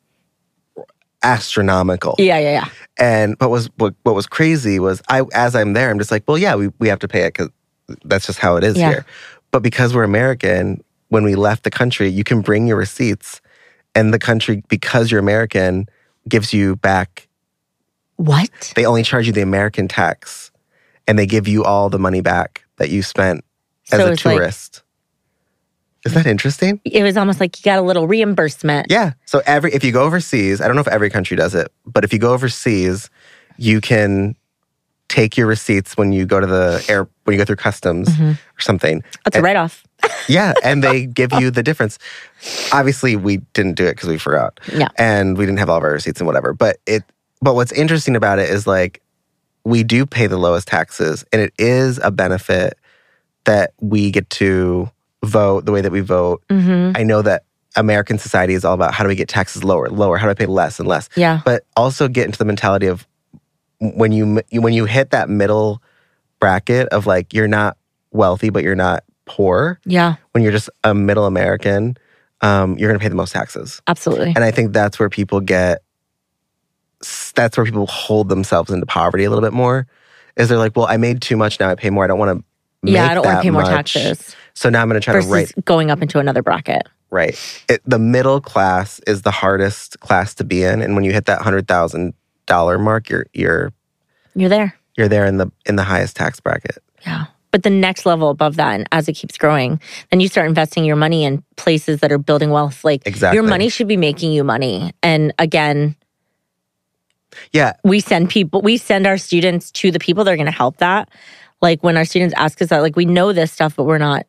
astronomical. 1.24 2.16
Yeah, 2.18 2.38
yeah, 2.40 2.52
yeah. 2.52 2.68
And 3.00 3.38
but 3.38 3.50
was 3.50 3.70
what, 3.78 3.94
what 4.04 4.16
was 4.16 4.28
crazy 4.28 4.80
was 4.80 5.02
I 5.10 5.24
as 5.34 5.56
I'm 5.56 5.74
there, 5.74 5.90
I'm 5.90 5.98
just 6.00 6.12
like, 6.12 6.24
well, 6.28 6.38
yeah, 6.38 6.56
we, 6.56 6.70
we 6.80 6.88
have 6.90 7.00
to 7.00 7.08
pay 7.08 7.22
it 7.22 7.34
because 7.34 7.50
that's 8.04 8.26
just 8.28 8.40
how 8.40 8.56
it 8.58 8.64
is 8.64 8.78
Yeah. 8.78 8.90
here. 8.90 9.06
But 9.52 9.62
because 9.64 9.94
we're 9.94 10.04
American, 10.04 10.84
when 11.10 11.24
we 11.24 11.36
left 11.36 11.64
the 11.64 11.72
country, 11.72 12.10
you 12.10 12.24
can 12.24 12.42
bring 12.42 12.68
your 12.68 12.78
receipts, 12.78 13.42
and 13.94 14.14
the 14.14 14.20
country 14.20 14.64
because 14.68 15.12
you're 15.12 15.20
American 15.20 15.88
gives 16.28 16.54
you 16.54 16.76
back. 16.78 17.28
What? 18.18 18.74
They 18.76 18.86
only 18.86 19.04
charge 19.04 19.28
you 19.28 19.34
the 19.34 19.42
American 19.42 19.88
tax, 19.88 20.52
and 21.08 21.18
they 21.20 21.26
give 21.26 21.48
you 21.48 21.64
all 21.64 21.90
the 21.90 22.00
money 22.00 22.22
back 22.22 22.64
that 22.78 22.90
you 22.90 23.04
spent 23.04 23.44
as 23.92 24.00
So 24.00 24.08
a 24.08 24.12
it's 24.12 24.26
like- 24.26 24.38
tourist. 24.38 24.82
Is 26.06 26.14
that 26.14 26.28
interesting? 26.28 26.80
It 26.86 27.02
was 27.02 27.18
almost 27.18 27.40
like 27.40 27.58
you 27.58 27.64
got 27.64 27.80
a 27.80 27.82
little 27.82 28.08
reimbursement. 28.08 28.88
Yeah. 28.92 29.14
So 29.26 29.42
every 29.48 29.74
if 29.74 29.84
you 29.84 29.92
go 29.92 30.04
overseas, 30.04 30.62
I 30.62 30.68
don't 30.68 30.76
know 30.76 30.82
if 30.82 30.88
every 30.88 31.10
country 31.10 31.36
does 31.36 31.56
it, 31.56 31.72
but 31.86 32.04
if 32.04 32.14
you 32.14 32.20
go 32.20 32.32
overseas, 32.34 33.10
you 33.58 33.82
can 33.82 34.36
take 35.08 35.38
your 35.38 35.48
receipts 35.48 35.96
when 35.98 36.12
you 36.12 36.26
go 36.26 36.40
to 36.40 36.48
the 36.48 36.84
air 36.90 37.08
when 37.24 37.34
you 37.34 37.38
go 37.38 37.46
through 37.46 37.56
customs 37.58 38.10
Mhm. 38.10 38.34
or 38.34 38.62
something. 38.62 39.04
That's 39.24 39.38
a 39.38 39.42
write 39.42 39.56
off. 39.56 39.84
Yeah, 40.28 40.54
and 40.64 40.84
they 40.84 41.06
give 41.06 41.32
you 41.34 41.52
the 41.52 41.62
difference. 41.64 41.98
Obviously, 42.72 43.16
we 43.16 43.38
didn't 43.54 43.74
do 43.74 43.86
it 43.86 43.96
because 43.96 44.10
we 44.10 44.18
forgot. 44.18 44.60
Yeah. 44.74 44.88
And 44.98 45.38
we 45.38 45.46
didn't 45.46 45.60
have 45.60 45.70
all 45.70 45.78
of 45.78 45.84
our 45.84 45.92
receipts 45.92 46.20
and 46.20 46.28
whatever. 46.28 46.54
But 46.54 46.78
it 46.86 47.04
but 47.42 47.54
what's 47.56 47.72
interesting 47.72 48.16
about 48.16 48.40
it 48.40 48.50
is 48.50 48.66
like 48.68 49.02
we 49.64 49.84
do 49.84 50.06
pay 50.06 50.28
the 50.28 50.38
lowest 50.38 50.68
taxes 50.68 51.24
and 51.32 51.42
it 51.42 51.54
is 51.58 52.00
a 52.04 52.12
benefit 52.12 52.78
that 53.46 53.74
we 53.82 54.10
get 54.12 54.30
to 54.32 54.90
vote 55.24 55.66
the 55.66 55.72
way 55.72 55.82
that 55.82 55.92
we 55.92 56.02
vote. 56.02 56.44
hmm 56.50 56.92
I 56.96 57.04
know 57.04 57.22
that 57.22 57.44
American 57.76 58.18
society 58.18 58.54
is 58.54 58.64
all 58.64 58.74
about 58.74 58.94
how 58.94 59.04
do 59.04 59.08
we 59.10 59.16
get 59.16 59.28
taxes 59.28 59.64
lower, 59.64 59.90
lower, 59.90 60.18
how 60.18 60.26
do 60.28 60.32
I 60.32 60.34
pay 60.36 60.46
less 60.46 60.80
and 60.80 60.88
less. 60.88 61.10
Yeah. 61.16 61.42
But 61.46 61.66
also 61.76 62.08
get 62.08 62.26
into 62.26 62.38
the 62.38 62.46
mentality 62.46 62.88
of 62.88 63.06
when 63.80 64.12
you 64.12 64.42
when 64.54 64.74
you 64.74 64.86
hit 64.86 65.12
that 65.12 65.30
middle 65.30 65.82
bracket 66.40 66.88
of 66.90 67.06
like 67.08 67.34
you're 67.34 67.48
not 67.48 67.78
wealthy 68.12 68.50
but 68.50 68.64
you're 68.64 68.76
not 68.76 69.04
poor, 69.26 69.80
Yeah. 69.86 70.16
when 70.32 70.44
you're 70.44 70.52
just 70.52 70.70
a 70.84 70.94
middle 70.94 71.26
American, 71.26 71.98
um, 72.42 72.78
you're 72.78 72.90
going 72.90 73.00
to 73.00 73.04
pay 73.04 73.10
the 73.10 73.16
most 73.16 73.32
taxes. 73.34 73.82
Absolutely. 73.88 74.28
And 74.36 74.44
I 74.44 74.52
think 74.52 74.72
that's 74.74 75.00
where 75.00 75.10
people 75.10 75.40
get, 75.40 75.82
that's 77.34 77.58
where 77.58 77.66
people 77.66 77.88
hold 77.88 78.30
themselves 78.30 78.72
into 78.72 78.86
poverty 78.86 79.24
a 79.24 79.30
little 79.30 79.44
bit 79.44 79.54
more. 79.54 79.88
Is 80.38 80.50
they're 80.50 80.58
like, 80.58 80.76
well, 80.76 80.86
I 80.88 80.98
made 80.98 81.22
too 81.22 81.38
much, 81.38 81.60
now 81.60 81.70
I 81.70 81.76
pay 81.76 81.90
more. 81.90 82.04
I 82.04 82.08
don't 82.08 82.20
want 82.20 82.40
to. 82.84 82.92
yeah, 82.92 83.10
I 83.10 83.14
don't 83.14 83.26
want 83.26 83.38
to 83.38 83.42
pay 83.42 83.50
more 83.50 83.62
much. 83.64 83.94
taxes 83.94 84.36
So 84.54 84.70
now 84.70 84.82
I'm 84.82 84.90
going 84.90 85.00
to 85.00 85.04
try 85.04 85.20
to 85.20 85.28
write 85.28 85.54
going 85.66 85.90
up 85.92 86.02
into 86.02 86.20
another 86.20 86.44
bracket. 86.44 86.84
right. 87.10 87.36
It, 87.70 87.82
the 87.86 88.00
middle 88.00 88.42
class 88.42 89.00
is 89.08 89.22
the 89.24 89.32
hardest 89.32 90.00
class 90.02 90.34
to 90.36 90.44
be 90.44 90.64
in, 90.64 90.82
and 90.82 90.94
when 90.96 91.04
you 91.04 91.14
hit 91.14 91.26
that 91.26 91.42
hundred 91.42 91.68
thousand 91.68 92.14
dollar 92.46 92.78
mark, 92.78 93.10
you're 93.10 93.26
you're 93.34 93.72
You're 94.36 94.50
there. 94.50 94.76
you're 94.98 95.08
there 95.08 95.26
in 95.26 95.38
the 95.38 95.52
in 95.66 95.76
the 95.76 95.84
highest 95.84 96.16
tax 96.16 96.40
bracket. 96.40 96.78
Yeah. 97.06 97.26
But 97.52 97.64
the 97.64 97.70
next 97.70 98.06
level 98.06 98.30
above 98.30 98.58
that, 98.58 98.74
and 98.74 98.86
as 98.92 99.08
it 99.08 99.14
keeps 99.14 99.38
growing, 99.38 99.80
then 100.12 100.20
you 100.20 100.28
start 100.28 100.48
investing 100.48 100.84
your 100.84 100.98
money 100.98 101.24
in 101.24 101.42
places 101.56 102.02
that 102.02 102.12
are 102.12 102.18
building 102.18 102.50
wealth. 102.50 102.84
Like 102.84 103.04
Exactly. 103.08 103.36
your 103.36 103.44
money 103.44 103.70
should 103.70 103.88
be 103.88 103.96
making 103.96 104.34
you 104.34 104.44
money. 104.44 104.92
And 105.02 105.34
again, 105.40 105.96
Yeah, 107.54 107.74
we 107.84 108.00
send 108.02 108.30
people, 108.30 108.62
we 108.62 108.76
send 108.78 109.08
our 109.08 109.18
students 109.18 109.72
to 109.72 109.90
the 109.92 110.00
people 110.00 110.24
that 110.26 110.32
are 110.32 110.36
going 110.38 110.46
to 110.48 110.52
help 110.52 110.78
that. 110.78 111.10
Like 111.62 111.82
when 111.82 111.96
our 111.98 112.04
students 112.06 112.34
ask 112.38 112.62
us 112.62 112.70
that, 112.70 112.82
like 112.82 112.96
we 112.98 113.06
know 113.06 113.32
this 113.34 113.52
stuff, 113.54 113.76
but 113.78 113.86
we're 113.86 113.98
not. 114.00 114.26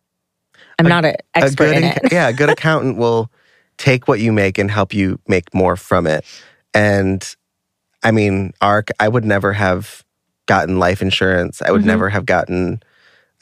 I'm 0.79 0.87
A- 0.87 0.89
not 0.89 1.05
an 1.05 1.15
a 1.35 1.39
expert 1.39 1.75
in 1.77 1.85
ac- 1.85 1.99
it. 2.05 2.13
yeah, 2.13 2.29
a 2.29 2.33
good 2.33 2.51
accountant 2.57 2.97
will 2.97 3.31
take 3.79 4.07
what 4.07 4.21
you 4.21 4.33
make 4.33 4.57
and 4.59 4.71
help 4.71 4.95
you 4.95 5.19
make 5.27 5.53
more 5.55 5.75
from 5.77 6.07
it. 6.07 6.25
And 6.75 7.23
I 8.07 8.11
mean, 8.13 8.53
ARC, 8.61 8.89
I 9.01 9.09
would 9.09 9.25
never 9.25 9.53
have 9.53 10.05
gotten 10.47 10.79
life 10.79 11.03
insurance. 11.03 11.61
I 11.61 11.73
would 11.73 11.83
Mhm. 11.83 11.87
never 11.87 12.09
have 12.09 12.25
gotten 12.25 12.81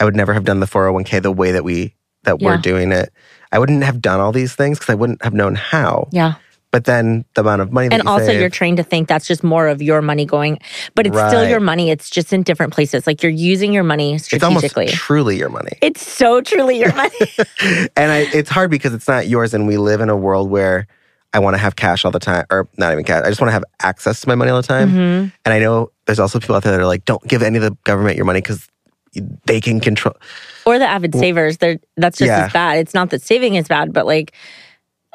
I 0.01 0.05
would 0.05 0.17
never 0.17 0.35
have 0.35 0.45
done 0.45 0.59
the 0.59 0.67
401k 0.67 1.21
the 1.21 1.31
way 1.31 1.53
that 1.53 1.63
we 1.65 1.95
that 2.25 2.41
we're 2.41 2.57
doing 2.57 2.91
it. 2.91 3.13
I 3.53 3.59
wouldn't 3.61 3.85
have 3.85 4.01
done 4.03 4.19
all 4.19 4.33
these 4.33 4.55
things 4.55 4.79
because 4.79 4.91
I 4.93 4.97
wouldn't 4.97 5.23
have 5.23 5.35
known 5.35 5.55
how. 5.55 6.09
Yeah. 6.11 6.35
But 6.73 6.85
then 6.87 7.25
the 7.35 7.43
amount 7.43 7.63
of 7.63 7.71
money 7.71 7.87
that 7.89 7.95
And 7.95 8.03
you 8.05 8.11
also, 8.11 8.27
save, 8.27 8.41
you're 8.41 8.49
trained 8.51 8.79
to 8.79 8.83
think 8.83 9.07
that's 9.07 9.29
just 9.29 9.45
more 9.45 9.69
of 9.69 9.81
your 9.81 10.03
money 10.03 10.25
going, 10.27 10.59
but 10.97 11.07
it's 11.07 11.17
still 11.29 11.49
your 11.49 11.61
money. 11.61 11.91
It's 11.91 12.11
just 12.11 12.33
in 12.33 12.43
different 12.43 12.73
places. 12.73 13.07
Like 13.07 13.23
you're 13.23 13.31
using 13.31 13.73
your 13.73 13.85
money 13.85 14.15
it's 14.15 14.25
strategically. 14.25 14.89
truly 14.89 15.37
your 15.39 15.51
money. 15.51 15.79
It's 15.81 16.05
so 16.05 16.41
truly 16.41 16.77
your 16.81 16.93
money. 17.05 17.29
and 17.97 18.11
I, 18.11 18.27
it's 18.35 18.51
hard 18.51 18.71
because 18.73 18.93
it's 18.95 19.07
not 19.07 19.29
yours, 19.29 19.55
and 19.55 19.69
we 19.69 19.77
live 19.77 20.01
in 20.01 20.09
a 20.11 20.17
world 20.17 20.51
where 20.51 20.89
I 21.35 21.41
want 21.41 21.55
to 21.55 21.59
have 21.59 21.77
cash 21.77 22.05
all 22.05 22.11
the 22.13 22.21
time, 22.21 22.47
or 22.51 22.69
not 22.79 22.93
even 22.93 23.05
cash. 23.05 23.25
I 23.25 23.29
just 23.29 23.41
want 23.41 23.49
to 23.49 23.53
have 23.53 23.65
access 23.83 24.21
to 24.21 24.29
my 24.29 24.35
money 24.37 24.51
all 24.51 24.63
the 24.63 24.67
time. 24.67 24.91
Mhm. 24.91 25.33
And 25.45 25.53
I 25.53 25.59
know 25.59 25.91
there's 26.07 26.21
also 26.21 26.39
people 26.41 26.55
out 26.55 26.63
there 26.63 26.73
that 26.73 26.81
are 26.81 26.87
like, 26.87 27.05
don't 27.05 27.23
give 27.27 27.43
any 27.43 27.57
of 27.59 27.63
the 27.63 27.77
government 27.85 28.17
your 28.17 28.25
money 28.25 28.41
because 28.41 28.69
they 29.47 29.61
can 29.61 29.81
control. 29.81 30.15
Or 30.65 30.79
the 30.79 30.87
avid 30.87 31.15
savers. 31.15 31.59
They're 31.59 31.79
that's 31.97 32.19
just 32.19 32.29
Yeah. 32.29 32.47
as 32.47 32.53
bad. 32.53 32.79
It's 32.79 32.95
not 32.95 33.11
that 33.11 33.23
saving 33.23 33.57
is 33.57 33.69
bad, 33.69 33.93
but 33.93 34.07
like 34.07 34.33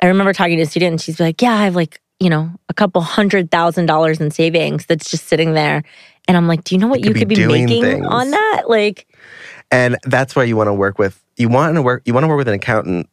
I 0.03 0.07
remember 0.07 0.31
talking 0.33 0.57
to 0.57 0.63
a 0.63 0.65
student 0.65 0.91
and 0.91 1.01
she's 1.01 1.19
like, 1.19 1.41
Yeah, 1.41 1.53
I 1.53 1.63
have 1.65 1.75
like, 1.75 1.99
you 2.19 2.29
know, 2.29 2.51
a 2.69 2.73
couple 2.73 3.01
hundred 3.01 3.49
thousand 3.51 3.85
dollars 3.87 4.19
in 4.21 4.29
savings 4.31 4.85
that's 4.85 5.09
just 5.09 5.27
sitting 5.27 5.53
there. 5.53 5.83
And 6.27 6.35
I'm 6.37 6.47
like, 6.47 6.63
Do 6.65 6.75
you 6.75 6.79
know 6.79 6.87
what 6.87 6.99
You 7.01 7.07
you 7.07 7.13
could 7.13 7.19
could 7.21 7.27
be 7.29 7.35
be, 7.35 7.45
making 7.47 7.83
things. 7.83 8.05
on 8.07 8.31
that? 8.31 8.63
Like, 8.67 9.07
And 9.71 9.97
that's 10.03 10.35
why 10.35 10.43
you 10.43 10.55
want 10.57 10.67
to 10.67 10.73
work 10.73 10.99
with 10.99 11.21
you 11.37 11.47
want 11.49 11.75
to 11.75 11.81
work 11.81 12.01
you 12.05 12.13
want 12.13 12.23
to 12.25 12.27
work 12.27 12.37
with 12.37 12.47
an 12.49 12.53
accountant 12.55 13.09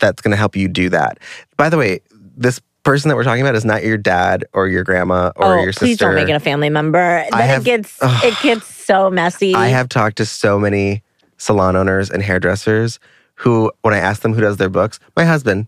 that's 0.00 0.20
going 0.20 0.32
to 0.32 0.36
help 0.36 0.56
you 0.56 0.66
do 0.68 0.88
that. 0.90 1.18
By 1.56 1.68
the 1.70 1.78
way, 1.78 2.00
this 2.36 2.60
person 2.82 3.08
that 3.08 3.16
we're 3.16 3.24
talking 3.24 3.42
about 3.42 3.54
is 3.54 3.64
not 3.64 3.82
your 3.82 3.96
dad 3.96 4.44
or 4.52 4.68
your 4.68 4.84
grandma 4.84 5.32
or 5.36 5.58
oh, 5.58 5.62
your 5.62 5.72
sister. 5.72 5.86
please 5.86 5.96
don't 5.98 6.14
make 6.14 6.28
it 6.28 6.32
a 6.34 6.40
family 6.40 6.68
member. 6.70 7.24
Then 7.30 7.40
have- 7.40 7.62
it 7.62 7.64
gets 7.64 7.98
ugh. 8.02 8.24
it 8.24 8.34
gets 8.42 8.66
so 8.66 9.10
messy. 9.10 9.54
I 9.54 9.68
have 9.68 9.88
talked 9.88 10.16
to 10.18 10.26
so 10.26 10.58
many 10.58 11.02
salon 11.38 11.76
owners 11.76 12.10
and 12.10 12.22
hairdressers 12.22 12.98
who, 13.36 13.72
when 13.82 13.94
I 13.94 13.98
ask 13.98 14.22
them 14.22 14.32
who 14.34 14.40
does 14.40 14.58
their 14.58 14.68
books, 14.68 15.00
my 15.16 15.24
husband, 15.24 15.66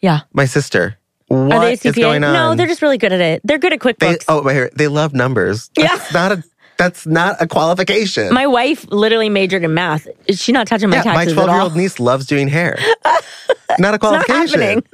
Yeah. 0.00 0.20
my 0.32 0.44
sister. 0.46 0.96
Are 1.30 1.46
What 1.46 1.60
they 1.60 1.72
is 1.74 1.80
CPA? 1.82 1.94
going 2.00 2.24
on? 2.24 2.32
No, 2.32 2.54
they're 2.54 2.66
just 2.66 2.82
really 2.82 2.98
good 2.98 3.12
at 3.12 3.20
it. 3.20 3.40
They're 3.44 3.58
good 3.58 3.72
at 3.72 3.80
They, 3.80 3.92
QuickBooks. 3.94 4.24
oh, 4.28 4.42
my 4.42 4.68
they 4.74 4.88
love 4.88 5.14
numbers. 5.14 5.70
Yeah. 5.76 5.88
That's 5.88 6.12
not 6.12 6.32
a 6.32 6.44
that's 6.78 7.06
not 7.06 7.36
a 7.40 7.46
qualification. 7.46 8.32
my 8.34 8.46
wife 8.46 8.84
literally 8.90 9.28
majored 9.28 9.62
in 9.64 9.72
math. 9.74 10.08
Is 10.26 10.42
she 10.42 10.52
not 10.52 10.66
touching 10.66 10.88
my 10.90 10.96
yeah, 10.96 11.04
my 11.04 11.14
taxes 11.14 11.32
at 11.32 11.34
twelve-year-old 11.36 11.76
niece 11.76 12.00
loves 12.00 12.26
doing 12.26 12.48
hair. 12.48 12.78
not 13.04 13.22
a 13.78 13.80
not 13.80 14.00
qualification. 14.00 14.60
happening. 14.60 14.84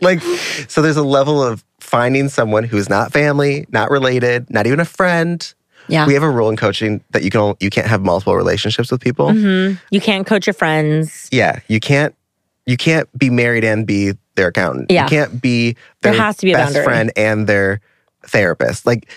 like, 0.02 0.20
so 0.68 0.82
there's 0.82 0.96
a 0.96 1.02
level 1.02 1.42
of 1.42 1.64
finding 1.80 2.28
someone 2.28 2.64
who's 2.64 2.88
not 2.88 3.12
family, 3.12 3.66
not 3.70 3.90
related, 3.90 4.48
not 4.50 4.66
even 4.66 4.80
a 4.80 4.84
friend. 4.84 5.52
Yeah. 5.88 6.06
We 6.06 6.14
have 6.14 6.22
a 6.22 6.30
rule 6.30 6.48
in 6.50 6.56
coaching 6.56 7.02
that 7.10 7.24
you 7.24 7.30
can 7.30 7.54
you 7.58 7.68
can't 7.68 7.86
have 7.88 8.02
multiple 8.02 8.36
relationships 8.36 8.92
with 8.92 9.00
people. 9.00 9.32
hmm 9.32 9.72
You 9.90 10.00
can't 10.00 10.24
coach 10.26 10.46
your 10.46 10.54
friends. 10.54 11.28
Yeah, 11.32 11.60
you 11.68 11.80
can't 11.80 12.14
you 12.66 12.76
can't 12.76 13.08
be 13.18 13.30
married 13.30 13.64
and 13.64 13.86
be 13.86 14.12
their 14.36 14.48
accountant. 14.48 14.90
Yeah. 14.90 15.04
You 15.04 15.08
can't 15.08 15.42
be 15.42 15.76
There 16.02 16.12
has 16.12 16.36
to 16.36 16.46
be 16.46 16.52
a 16.52 16.56
best 16.56 16.74
boundary. 16.74 16.84
friend 16.84 17.12
and 17.16 17.46
their 17.48 17.80
therapist. 18.24 18.86
Like 18.86 19.10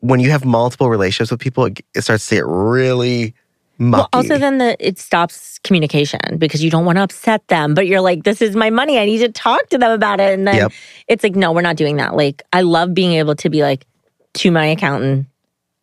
when 0.00 0.20
you 0.20 0.30
have 0.30 0.44
multiple 0.44 0.90
relationships 0.90 1.30
with 1.30 1.40
people, 1.40 1.64
it, 1.64 1.80
it 1.94 2.02
starts 2.02 2.28
to 2.28 2.34
get 2.34 2.44
really 2.46 3.34
mucky. 3.78 4.00
Well, 4.00 4.08
also 4.12 4.38
then 4.38 4.58
the 4.58 4.76
it 4.78 4.98
stops 4.98 5.58
communication 5.64 6.20
because 6.38 6.62
you 6.62 6.70
don't 6.70 6.84
want 6.84 6.96
to 6.98 7.02
upset 7.02 7.46
them, 7.48 7.74
but 7.74 7.86
you're 7.86 8.00
like, 8.00 8.24
this 8.24 8.40
is 8.42 8.54
my 8.56 8.70
money. 8.70 8.98
I 8.98 9.04
need 9.06 9.18
to 9.18 9.30
talk 9.32 9.68
to 9.70 9.78
them 9.78 9.90
about 9.92 10.20
it. 10.20 10.32
And 10.32 10.46
then 10.46 10.56
Yep. 10.56 10.72
it's 11.08 11.24
like, 11.24 11.36
no, 11.36 11.52
we're 11.52 11.62
not 11.62 11.76
doing 11.76 11.96
that. 11.96 12.14
Like, 12.16 12.42
I 12.52 12.62
love 12.62 12.94
being 12.94 13.12
able 13.12 13.34
to 13.36 13.50
be 13.50 13.62
like, 13.62 13.86
to 14.34 14.50
my 14.50 14.66
accountant, 14.66 15.26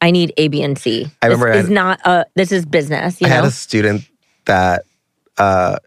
I 0.01 0.11
need 0.11 0.33
A, 0.37 0.47
B, 0.47 0.61
and 0.63 0.77
C. 0.77 1.07
I 1.21 1.27
remember 1.27 1.51
I 1.51 1.57
is 1.57 1.65
had- 1.65 1.71
not 1.71 1.99
a 2.05 2.25
this 2.35 2.51
is 2.51 2.65
business. 2.65 3.21
You 3.21 3.27
I 3.27 3.29
had 3.29 3.45
a 3.45 3.51
student 3.51 4.03
that 4.45 4.83
uh 5.37 5.77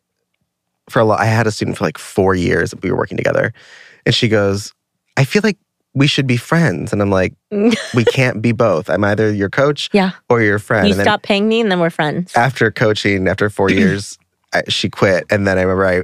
for 0.88 1.00
a 1.00 1.04
lot 1.04 1.20
I 1.20 1.24
had 1.26 1.46
a 1.46 1.50
student 1.50 1.76
for 1.76 1.84
like 1.84 1.98
4 1.98 2.34
years 2.34 2.74
we 2.82 2.90
were 2.90 2.96
working 2.96 3.16
together. 3.16 3.52
And 4.06 4.14
she 4.14 4.28
goes, 4.28 4.72
"I 5.16 5.24
feel 5.24 5.40
like 5.42 5.56
we 5.94 6.07
should 6.07 6.26
be 6.26 6.37
friends." 6.37 6.92
And 6.92 7.00
I'm 7.00 7.11
like, 7.11 7.35
"We 7.50 8.04
can't 8.04 8.42
be 8.42 8.52
both. 8.52 8.90
I'm 8.90 9.04
either 9.04 9.33
your 9.33 9.50
coach 9.50 9.90
yeah. 9.92 10.12
or 10.28 10.42
your 10.42 10.59
friend." 10.59 10.88
You 10.88 10.94
and 10.94 11.02
stop 11.02 11.22
paying 11.22 11.48
me, 11.48 11.61
and 11.61 11.70
then 11.70 11.80
we're 11.80 11.90
friends. 11.90 12.33
after 12.37 12.70
coaching 12.70 13.28
after 13.28 13.48
4 13.50 13.70
years, 13.70 14.18
I, 14.54 14.62
she 14.68 14.88
quit. 14.88 15.26
And 15.30 15.46
then 15.46 15.59
I 15.59 15.62
remember 15.62 15.87
I, 15.87 16.02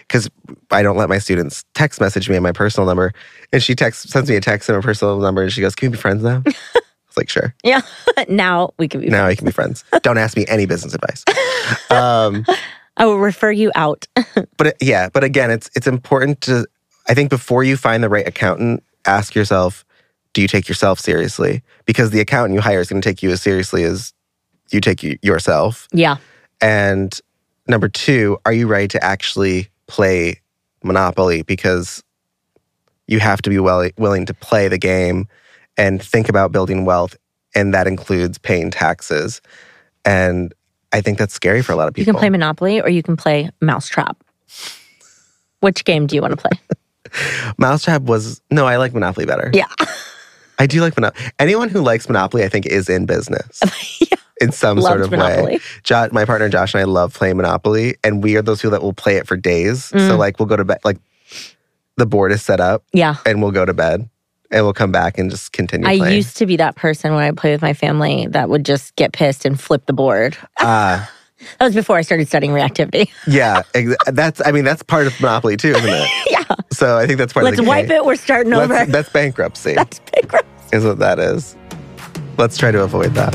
because 0.00 0.28
I 0.70 0.82
don't 0.82 0.96
let 0.96 1.08
my 1.08 1.18
students 1.18 1.64
text 1.74 2.00
message 2.00 2.28
me 2.28 2.36
on 2.36 2.42
my 2.42 2.52
personal 2.52 2.86
number. 2.86 3.12
And 3.52 3.62
she 3.62 3.74
texts, 3.74 4.10
sends 4.10 4.30
me 4.30 4.36
a 4.36 4.40
text 4.40 4.68
on 4.70 4.76
my 4.76 4.82
personal 4.82 5.18
number 5.20 5.42
and 5.42 5.52
she 5.52 5.60
goes, 5.60 5.74
Can 5.74 5.90
we 5.90 5.96
be 5.96 6.00
friends 6.00 6.22
now? 6.22 6.42
I 6.46 6.50
was 6.50 7.16
like, 7.16 7.28
Sure. 7.28 7.54
Yeah. 7.62 7.82
now 8.28 8.70
we 8.78 8.88
can 8.88 9.00
be. 9.00 9.08
Now 9.08 9.28
we 9.28 9.36
can 9.36 9.44
be 9.44 9.52
friends. 9.52 9.84
Don't 10.02 10.18
ask 10.18 10.36
me 10.36 10.46
any 10.48 10.66
business 10.66 10.94
advice. 10.94 11.24
Um, 11.90 12.44
I 12.96 13.04
will 13.04 13.18
refer 13.18 13.52
you 13.52 13.70
out. 13.74 14.06
but 14.56 14.68
it- 14.68 14.76
yeah, 14.80 15.08
but 15.10 15.22
again, 15.22 15.50
it's 15.50 15.70
it's 15.74 15.86
important 15.86 16.40
to 16.42 16.66
I 17.08 17.14
think 17.14 17.30
before 17.30 17.64
you 17.64 17.76
find 17.76 18.02
the 18.02 18.08
right 18.08 18.26
accountant, 18.26 18.82
ask 19.04 19.34
yourself, 19.34 19.84
do 20.32 20.42
you 20.42 20.48
take 20.48 20.68
yourself 20.68 21.00
seriously? 21.00 21.62
Because 21.86 22.10
the 22.10 22.20
accountant 22.20 22.54
you 22.54 22.60
hire 22.60 22.80
is 22.80 22.88
going 22.88 23.02
to 23.02 23.08
take 23.08 23.22
you 23.22 23.30
as 23.30 23.42
seriously 23.42 23.82
as 23.84 24.12
you 24.70 24.80
take 24.80 25.02
you, 25.02 25.18
yourself. 25.22 25.88
yeah. 25.92 26.16
And 26.60 27.18
number 27.66 27.88
two, 27.88 28.38
are 28.44 28.52
you 28.52 28.66
ready 28.66 28.88
to 28.88 29.02
actually 29.02 29.68
play 29.86 30.40
Monopoly? 30.84 31.42
Because 31.42 32.02
you 33.06 33.18
have 33.18 33.42
to 33.42 33.50
be 33.50 33.58
well, 33.58 33.88
willing 33.98 34.26
to 34.26 34.34
play 34.34 34.68
the 34.68 34.78
game 34.78 35.26
and 35.76 36.02
think 36.02 36.28
about 36.28 36.52
building 36.52 36.84
wealth. 36.84 37.16
And 37.54 37.74
that 37.74 37.86
includes 37.86 38.38
paying 38.38 38.70
taxes. 38.70 39.40
And 40.04 40.54
I 40.92 41.00
think 41.00 41.18
that's 41.18 41.34
scary 41.34 41.62
for 41.62 41.72
a 41.72 41.76
lot 41.76 41.88
of 41.88 41.94
people. 41.94 42.08
You 42.08 42.12
can 42.12 42.18
play 42.18 42.30
Monopoly 42.30 42.80
or 42.80 42.88
you 42.88 43.02
can 43.02 43.16
play 43.16 43.50
Mousetrap. 43.60 44.22
Which 45.60 45.84
game 45.84 46.06
do 46.06 46.14
you 46.14 46.22
want 46.22 46.32
to 46.32 46.36
play? 46.36 46.58
Mousetrap 47.58 48.02
was, 48.02 48.40
no, 48.50 48.66
I 48.66 48.76
like 48.76 48.92
Monopoly 48.94 49.26
better. 49.26 49.50
Yeah. 49.54 49.66
I 50.58 50.66
do 50.66 50.80
like 50.82 50.96
Monopoly. 50.96 51.24
Anyone 51.38 51.68
who 51.70 51.80
likes 51.80 52.08
Monopoly, 52.08 52.44
I 52.44 52.48
think, 52.48 52.66
is 52.66 52.88
in 52.90 53.06
business 53.06 53.60
yeah. 54.00 54.18
in 54.40 54.52
some 54.52 54.80
sort 54.80 55.00
Loves 55.00 55.06
of 55.06 55.10
way. 55.12 55.16
Monopoly. 55.18 55.60
Jo- 55.84 56.08
my 56.12 56.24
partner 56.26 56.48
Josh 56.50 56.74
and 56.74 56.80
I 56.82 56.84
love 56.84 57.14
playing 57.14 57.36
Monopoly, 57.38 57.94
and 58.04 58.22
we 58.22 58.36
are 58.36 58.42
those 58.42 58.58
people 58.60 58.72
that 58.72 58.82
will 58.82 58.92
play 58.92 59.16
it 59.16 59.26
for 59.26 59.36
days. 59.36 59.84
So, 59.84 59.96
Mm. 59.96 60.18
like, 60.18 60.38
we'll 60.38 60.46
go 60.48 60.56
to 60.56 60.64
bed, 60.64 60.78
like, 60.84 60.98
the 61.96 62.04
board 62.06 62.32
is 62.32 62.42
set 62.42 62.60
up, 62.60 62.84
Yeah. 62.92 63.16
and 63.24 63.40
we'll 63.42 63.52
go 63.52 63.64
to 63.64 63.72
bed, 63.74 64.08
and 64.50 64.64
we'll 64.64 64.74
come 64.74 64.92
back 64.92 65.16
and 65.18 65.30
just 65.30 65.52
continue 65.52 65.86
I 65.88 65.96
playing. 65.96 66.16
used 66.16 66.36
to 66.38 66.46
be 66.46 66.56
that 66.56 66.76
person 66.76 67.14
when 67.14 67.22
I 67.22 67.30
play 67.32 67.52
with 67.52 67.62
my 67.62 67.72
family 67.72 68.26
that 68.30 68.48
would 68.50 68.64
just 68.66 68.94
get 68.96 69.12
pissed 69.12 69.44
and 69.46 69.58
flip 69.58 69.86
the 69.86 69.92
board. 69.94 70.36
Ah, 70.58 71.10
That 71.58 71.66
was 71.66 71.74
before 71.74 71.96
I 71.96 72.02
started 72.02 72.28
studying 72.28 72.52
reactivity. 72.52 73.10
yeah, 73.26 73.62
ex- 73.74 73.94
that's. 74.06 74.40
I 74.46 74.52
mean, 74.52 74.64
that's 74.64 74.82
part 74.82 75.06
of 75.06 75.18
Monopoly 75.20 75.56
too, 75.56 75.70
isn't 75.70 75.88
it? 75.88 76.08
yeah. 76.30 76.44
So 76.72 76.98
I 76.98 77.06
think 77.06 77.18
that's 77.18 77.32
part 77.32 77.44
Let's 77.44 77.58
of 77.58 77.64
the 77.64 77.68
wipe 77.68 77.90
it. 77.90 78.04
We're 78.04 78.16
starting 78.16 78.52
over. 78.52 78.84
That's 78.86 79.08
bankruptcy, 79.08 79.74
That's 79.74 80.00
bankrupt. 80.14 80.46
is 80.72 80.84
what 80.84 80.98
that 80.98 81.18
is. 81.18 81.56
Let's 82.38 82.56
try 82.58 82.70
to 82.70 82.82
avoid 82.82 83.14
that. 83.14 83.34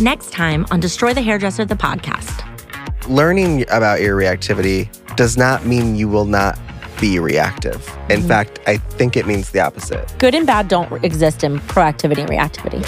Next 0.00 0.32
time 0.32 0.66
on 0.70 0.80
Destroy 0.80 1.14
the 1.14 1.22
Hairdresser, 1.22 1.64
the 1.64 1.74
podcast. 1.76 2.38
learning 3.08 3.62
about 3.70 4.00
your 4.00 4.16
reactivity 4.16 4.88
does 5.16 5.36
not 5.36 5.66
mean 5.66 5.96
you 5.96 6.08
will 6.08 6.24
not 6.24 6.58
be 7.00 7.18
reactive. 7.18 7.84
In 8.08 8.22
Mhm. 8.22 8.28
fact, 8.28 8.60
I 8.68 8.76
think 8.76 9.16
it 9.16 9.26
means 9.26 9.50
the 9.50 9.58
opposite. 9.60 10.12
Good 10.18 10.34
and 10.36 10.46
bad 10.46 10.68
don't 10.68 11.04
exist 11.04 11.42
in 11.42 11.58
proactivity 11.60 12.18
and 12.18 12.30
reactivity. 12.30 12.82